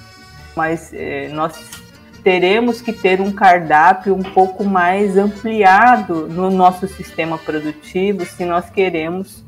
Mas 0.55 0.91
eh, 0.93 1.29
nós 1.29 1.57
teremos 2.23 2.81
que 2.81 2.93
ter 2.93 3.19
um 3.19 3.31
cardápio 3.31 4.13
um 4.13 4.21
pouco 4.21 4.63
mais 4.63 5.17
ampliado 5.17 6.27
no 6.27 6.51
nosso 6.51 6.87
sistema 6.87 7.37
produtivo 7.37 8.25
se 8.25 8.45
nós 8.45 8.69
queremos 8.69 9.43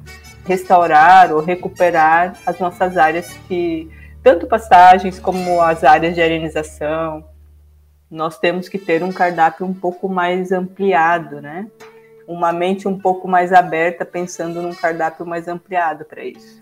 restaurar 0.46 1.32
ou 1.32 1.42
recuperar 1.42 2.36
as 2.46 2.60
nossas 2.60 2.98
áreas 2.98 3.32
que 3.48 3.90
tanto 4.24 4.48
pastagens 4.48 5.20
como 5.20 5.62
as 5.62 5.84
áreas 5.84 6.16
de 6.16 6.22
arenização. 6.22 7.26
Nós 8.10 8.38
temos 8.38 8.70
que 8.70 8.78
ter 8.78 9.04
um 9.04 9.12
cardápio 9.12 9.66
um 9.66 9.74
pouco 9.74 10.08
mais 10.08 10.52
ampliado, 10.52 11.42
né? 11.42 11.68
Uma 12.28 12.54
mente 12.54 12.88
um 12.88 12.98
pouco 12.98 13.28
mais 13.28 13.52
aberta, 13.52 14.06
pensando 14.06 14.62
num 14.62 14.74
cardápio 14.74 15.26
mais 15.26 15.48
ampliado 15.48 16.06
para 16.06 16.24
isso. 16.24 16.62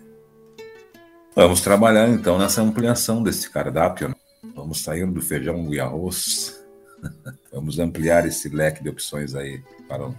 Vamos 1.36 1.62
trabalhar 1.62 2.10
então 2.10 2.38
nessa 2.38 2.62
ampliação 2.62 3.24
desse 3.24 3.50
cardápio. 3.50 4.10
Né? 4.10 4.16
Vamos 4.56 4.82
sair 4.82 5.06
do 5.06 5.22
feijão 5.22 5.74
e 5.74 5.80
arroz. 5.80 6.62
Vamos 7.52 7.80
ampliar 7.80 8.26
esse 8.26 8.50
leque 8.50 8.84
de 8.84 8.90
opções 8.90 9.36
aí 9.36 9.62
para, 9.88 10.10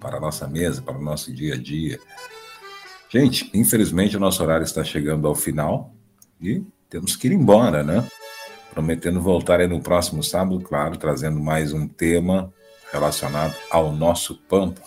para 0.00 0.16
a 0.16 0.20
nossa 0.20 0.48
mesa, 0.48 0.82
para 0.82 0.96
o 0.96 1.02
nosso 1.02 1.32
dia 1.32 1.54
a 1.54 1.56
dia. 1.56 1.98
Gente, 3.08 3.50
infelizmente 3.54 4.16
o 4.16 4.20
nosso 4.20 4.42
horário 4.42 4.64
está 4.64 4.84
chegando 4.84 5.26
ao 5.26 5.34
final 5.34 5.94
e 6.40 6.62
temos 6.90 7.16
que 7.16 7.28
ir 7.28 7.32
embora, 7.32 7.82
né? 7.82 8.06
Prometendo 8.70 9.20
voltar 9.20 9.60
aí 9.60 9.66
no 9.66 9.80
próximo 9.80 10.22
sábado, 10.22 10.60
claro, 10.60 10.96
trazendo 10.96 11.40
mais 11.40 11.72
um 11.72 11.88
tema 11.88 12.52
relacionado 12.92 13.54
ao 13.70 13.92
nosso 13.92 14.34
Pampa, 14.48 14.82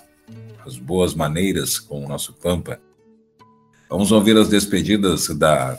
as 0.65 0.77
boas 0.77 1.13
maneiras 1.13 1.79
com 1.79 2.05
o 2.05 2.07
nosso 2.07 2.33
Pampa. 2.33 2.79
Vamos 3.89 4.11
ouvir 4.11 4.37
as 4.37 4.47
despedidas 4.47 5.27
da 5.29 5.77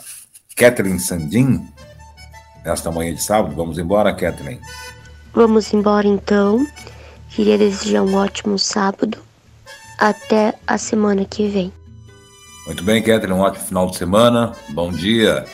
Catherine 0.55 0.99
Sandin 0.99 1.67
nesta 2.63 2.91
manhã 2.91 3.13
de 3.13 3.23
sábado. 3.23 3.55
Vamos 3.55 3.77
embora, 3.77 4.13
Catherine. 4.13 4.61
Vamos 5.33 5.73
embora 5.73 6.07
então. 6.07 6.65
Queria 7.29 7.57
desejar 7.57 8.03
um 8.03 8.15
ótimo 8.15 8.59
sábado. 8.59 9.17
Até 9.97 10.53
a 10.67 10.77
semana 10.77 11.25
que 11.25 11.47
vem. 11.47 11.73
Muito 12.65 12.83
bem, 12.83 13.01
Catherine. 13.01 13.33
Um 13.33 13.41
ótimo 13.41 13.65
final 13.65 13.89
de 13.89 13.97
semana. 13.97 14.53
Bom 14.69 14.91
dia. 14.91 15.45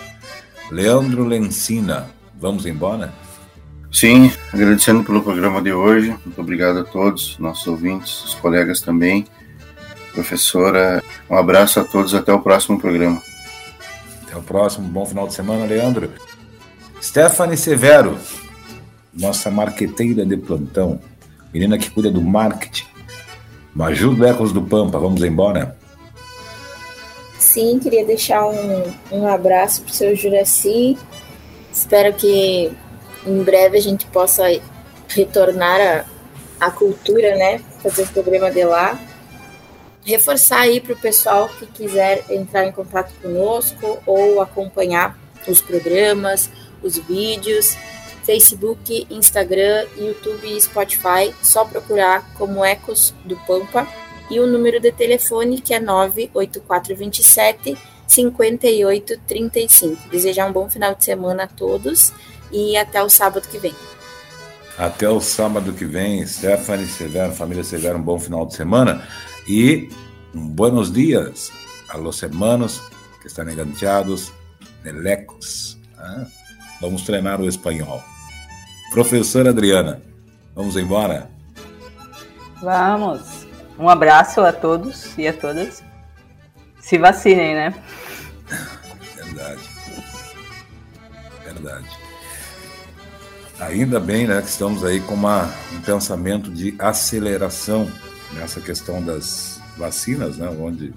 Leandro 0.72 1.24
Lencina, 1.24 2.12
vamos 2.40 2.66
embora? 2.66 3.12
Sim, 3.92 4.32
agradecendo 4.54 5.04
pelo 5.04 5.22
programa 5.22 5.62
de 5.62 5.74
hoje. 5.74 6.16
Muito 6.26 6.40
obrigado 6.40 6.80
a 6.80 6.84
todos, 6.84 7.38
nossos 7.40 7.68
ouvintes, 7.68 8.24
os 8.24 8.36
colegas 8.36 8.82
também. 8.82 9.26
Professora, 10.14 11.04
um 11.30 11.36
abraço 11.36 11.80
a 11.80 11.84
todos, 11.84 12.14
até 12.14 12.32
o 12.32 12.40
próximo 12.40 12.80
programa. 12.80 13.22
Até 14.24 14.38
o 14.38 14.42
próximo, 14.42 14.88
bom 14.88 15.06
final 15.06 15.28
de 15.28 15.34
semana, 15.34 15.66
Leandro. 15.66 16.12
Stephanie 17.02 17.58
Severo, 17.58 18.18
nossa 19.14 19.50
marqueteira 19.50 20.26
de 20.26 20.38
plantão, 20.38 21.00
menina 21.54 21.78
que 21.78 21.90
cuida 21.90 22.12
do 22.12 22.22
marketing. 22.22 22.86
Maju 23.74 24.14
do 24.14 24.26
Ecos 24.26 24.52
do 24.52 24.62
Pampa, 24.62 25.00
vamos 25.00 25.24
embora? 25.24 25.78
sim, 27.50 27.80
queria 27.80 28.06
deixar 28.06 28.46
um, 28.46 28.84
um 29.12 29.28
abraço 29.28 29.82
para 29.82 29.92
o 29.92 29.94
seu 29.94 30.16
Juraci. 30.16 30.98
Espero 31.74 32.14
que 32.14 32.72
em 33.26 33.44
breve 33.44 33.78
a 33.78 33.82
gente 33.82 34.06
possa 34.08 34.44
retornar 35.08 36.06
à, 36.60 36.72
cultura, 36.72 37.36
né? 37.36 37.60
Fazer 37.82 38.04
o 38.04 38.08
programa 38.08 38.52
de 38.52 38.64
lá. 38.64 39.00
reforçar 40.06 40.62
aí 40.62 40.80
para 40.80 40.94
o 40.94 40.98
pessoal 40.98 41.50
que 41.50 41.66
quiser 41.68 42.24
entrar 42.30 42.66
em 42.66 42.72
contato 42.72 43.12
conosco 43.22 44.00
ou 44.06 44.42
acompanhar 44.42 45.18
os 45.48 45.62
programas, 45.62 46.50
os 46.82 46.98
vídeos, 46.98 47.78
Facebook, 48.24 49.08
Instagram, 49.10 49.86
YouTube 49.98 50.48
e 50.48 50.62
Spotify, 50.62 51.34
só 51.42 51.66
procurar 51.66 52.24
como 52.38 52.64
Ecos 52.64 53.14
do 53.26 53.36
Pampa 53.38 53.88
e 54.30 54.40
o 54.40 54.48
número 54.48 54.80
de 54.80 54.92
telefone 54.92 55.62
que 55.62 55.74
é 55.74 55.80
98427 55.80 57.78
5835. 58.08 60.10
Desejar 60.10 60.48
um 60.48 60.52
bom 60.52 60.70
final 60.70 60.96
de 60.96 61.04
semana 61.04 61.44
a 61.44 61.48
todos 61.48 62.14
e 62.52 62.78
até 62.78 63.02
o 63.02 63.10
sábado 63.10 63.48
que 63.48 63.58
vem. 63.58 63.76
Até 64.78 65.10
o 65.10 65.20
sábado 65.20 65.74
que 65.74 65.86
vem, 65.86 66.26
Stephanie 66.26 66.88
Severo, 66.88 67.34
família 67.34 67.64
Severo, 67.64 67.98
um 67.98 68.02
bom 68.02 68.20
final 68.20 68.46
de 68.46 68.56
semana 68.56 69.06
e 69.48 69.90
um 70.34 70.48
buenos 70.48 70.92
dias 70.92 71.52
a 71.90 71.98
los 71.98 72.24
hermanos 72.24 72.82
que 73.22 73.28
estão 73.28 73.50
enganchados 73.50 74.32
nelecos. 74.84 75.78
Ah, 75.98 76.26
vamos 76.80 77.02
treinar 77.02 77.42
o 77.42 77.48
espanhol. 77.48 78.02
Professora 78.92 79.50
Adriana, 79.50 80.02
vamos 80.56 80.78
embora? 80.78 81.30
Vamos. 82.62 83.48
Um 83.78 83.90
abraço 83.90 84.42
a 84.42 84.52
todos 84.52 85.18
e 85.18 85.28
a 85.28 85.34
todas. 85.34 85.84
Se 86.80 86.98
vacinem, 86.98 87.54
né? 87.54 87.84
Verdade. 89.16 89.62
Verdade. 91.44 91.99
Ainda 93.60 94.00
bem, 94.00 94.26
né, 94.26 94.42
que 94.42 94.48
estamos 94.48 94.86
aí 94.86 95.02
com 95.02 95.14
uma, 95.14 95.54
um 95.74 95.82
pensamento 95.82 96.50
de 96.50 96.74
aceleração 96.80 97.92
nessa 98.34 98.62
questão 98.62 99.04
das 99.04 99.62
vacinas, 99.78 100.38
né, 100.38 100.48
onde 100.48 100.94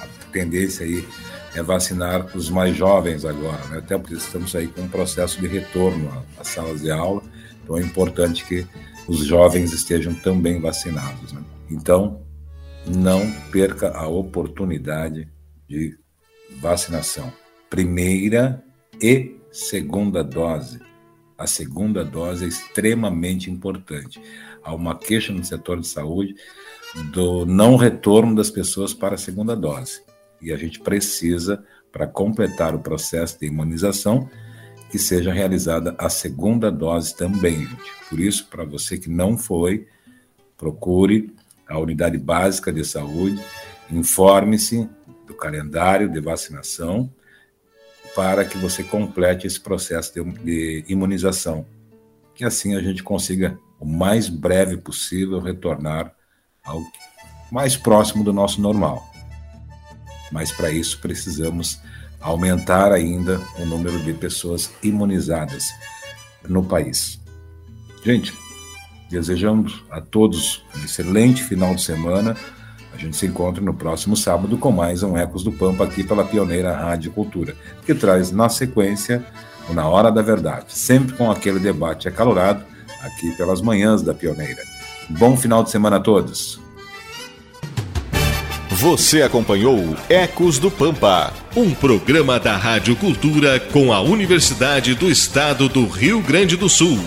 a 0.00 0.06
tendência 0.32 0.84
aí 0.84 1.06
é 1.54 1.62
vacinar 1.62 2.26
os 2.36 2.50
mais 2.50 2.76
jovens 2.76 3.24
agora, 3.24 3.64
né, 3.66 3.78
até 3.78 3.96
porque 3.96 4.14
estamos 4.14 4.54
aí 4.56 4.66
com 4.66 4.82
um 4.82 4.88
processo 4.88 5.40
de 5.40 5.46
retorno 5.46 6.24
às 6.38 6.48
salas 6.48 6.80
de 6.80 6.90
aula, 6.90 7.22
então 7.62 7.78
é 7.78 7.80
importante 7.80 8.44
que 8.44 8.66
os 9.06 9.24
jovens 9.24 9.72
estejam 9.72 10.12
também 10.12 10.60
vacinados. 10.60 11.32
Né? 11.32 11.42
Então, 11.70 12.22
não 12.86 13.30
perca 13.52 13.90
a 13.90 14.08
oportunidade 14.08 15.28
de 15.68 15.96
vacinação. 16.60 17.32
Primeira 17.68 18.62
e 19.00 19.36
segunda 19.52 20.24
dose. 20.24 20.89
A 21.40 21.46
segunda 21.46 22.04
dose 22.04 22.44
é 22.44 22.48
extremamente 22.48 23.50
importante. 23.50 24.20
Há 24.62 24.74
uma 24.74 24.94
queixa 24.94 25.32
no 25.32 25.42
setor 25.42 25.80
de 25.80 25.86
saúde 25.86 26.34
do 27.14 27.46
não 27.46 27.76
retorno 27.76 28.34
das 28.34 28.50
pessoas 28.50 28.92
para 28.92 29.14
a 29.14 29.18
segunda 29.18 29.56
dose. 29.56 30.02
E 30.42 30.52
a 30.52 30.56
gente 30.58 30.78
precisa, 30.80 31.64
para 31.90 32.06
completar 32.06 32.74
o 32.74 32.80
processo 32.80 33.40
de 33.40 33.46
imunização, 33.46 34.28
que 34.90 34.98
seja 34.98 35.32
realizada 35.32 35.94
a 35.96 36.10
segunda 36.10 36.70
dose 36.70 37.16
também, 37.16 37.66
gente. 37.66 37.92
Por 38.10 38.20
isso, 38.20 38.46
para 38.46 38.64
você 38.64 38.98
que 38.98 39.08
não 39.08 39.38
foi, 39.38 39.86
procure 40.58 41.34
a 41.66 41.78
unidade 41.78 42.18
básica 42.18 42.70
de 42.70 42.84
saúde, 42.84 43.42
informe-se 43.90 44.86
do 45.26 45.32
calendário 45.32 46.06
de 46.06 46.20
vacinação 46.20 47.10
para 48.14 48.44
que 48.44 48.58
você 48.58 48.82
complete 48.82 49.46
esse 49.46 49.60
processo 49.60 50.12
de, 50.12 50.84
imunização, 50.88 51.66
que 52.34 52.44
assim 52.44 52.74
a 52.74 52.80
gente 52.80 53.02
consiga 53.02 53.58
o 53.78 53.86
mais 53.86 54.28
breve 54.28 54.76
possível 54.76 55.40
retornar 55.40 56.14
ao 56.64 56.82
mais 57.50 57.76
próximo 57.76 58.22
do 58.22 58.32
nosso 58.32 58.60
normal. 58.60 59.08
Mas 60.30 60.52
para 60.52 60.70
isso 60.70 61.00
precisamos 61.00 61.80
aumentar 62.20 62.92
ainda 62.92 63.40
o 63.58 63.64
número 63.64 63.98
de 64.00 64.12
pessoas 64.12 64.70
imunizadas 64.82 65.64
no 66.48 66.62
país. 66.62 67.18
Gente, 68.04 68.32
desejamos 69.10 69.82
a 69.90 70.00
todos 70.00 70.62
um 70.76 70.84
excelente 70.84 71.42
final 71.42 71.74
de 71.74 71.82
semana. 71.82 72.36
A 72.92 72.96
gente 72.96 73.16
se 73.16 73.26
encontra 73.26 73.62
no 73.62 73.72
próximo 73.72 74.16
sábado 74.16 74.58
com 74.58 74.70
mais 74.70 75.02
um 75.02 75.16
Ecos 75.16 75.42
do 75.42 75.52
Pampa 75.52 75.84
aqui 75.84 76.02
pela 76.04 76.24
pioneira 76.24 76.72
Rádio 76.72 77.12
Cultura, 77.12 77.54
que 77.84 77.94
traz 77.94 78.30
na 78.30 78.48
sequência 78.48 79.24
o 79.68 79.72
Na 79.72 79.88
Hora 79.88 80.10
da 80.10 80.22
Verdade, 80.22 80.66
sempre 80.68 81.16
com 81.16 81.30
aquele 81.30 81.58
debate 81.58 82.08
acalorado 82.08 82.64
aqui 83.02 83.30
pelas 83.36 83.60
manhãs 83.60 84.02
da 84.02 84.12
pioneira. 84.12 84.62
Bom 85.08 85.36
final 85.36 85.62
de 85.62 85.70
semana 85.70 85.96
a 85.96 86.00
todos. 86.00 86.60
Você 88.70 89.22
acompanhou 89.22 89.96
Ecos 90.08 90.58
do 90.58 90.70
Pampa, 90.70 91.32
um 91.54 91.74
programa 91.74 92.40
da 92.40 92.56
Rádio 92.56 92.96
Cultura 92.96 93.60
com 93.60 93.92
a 93.92 94.00
Universidade 94.00 94.94
do 94.94 95.10
Estado 95.10 95.68
do 95.68 95.86
Rio 95.86 96.22
Grande 96.22 96.56
do 96.56 96.68
Sul. 96.68 96.98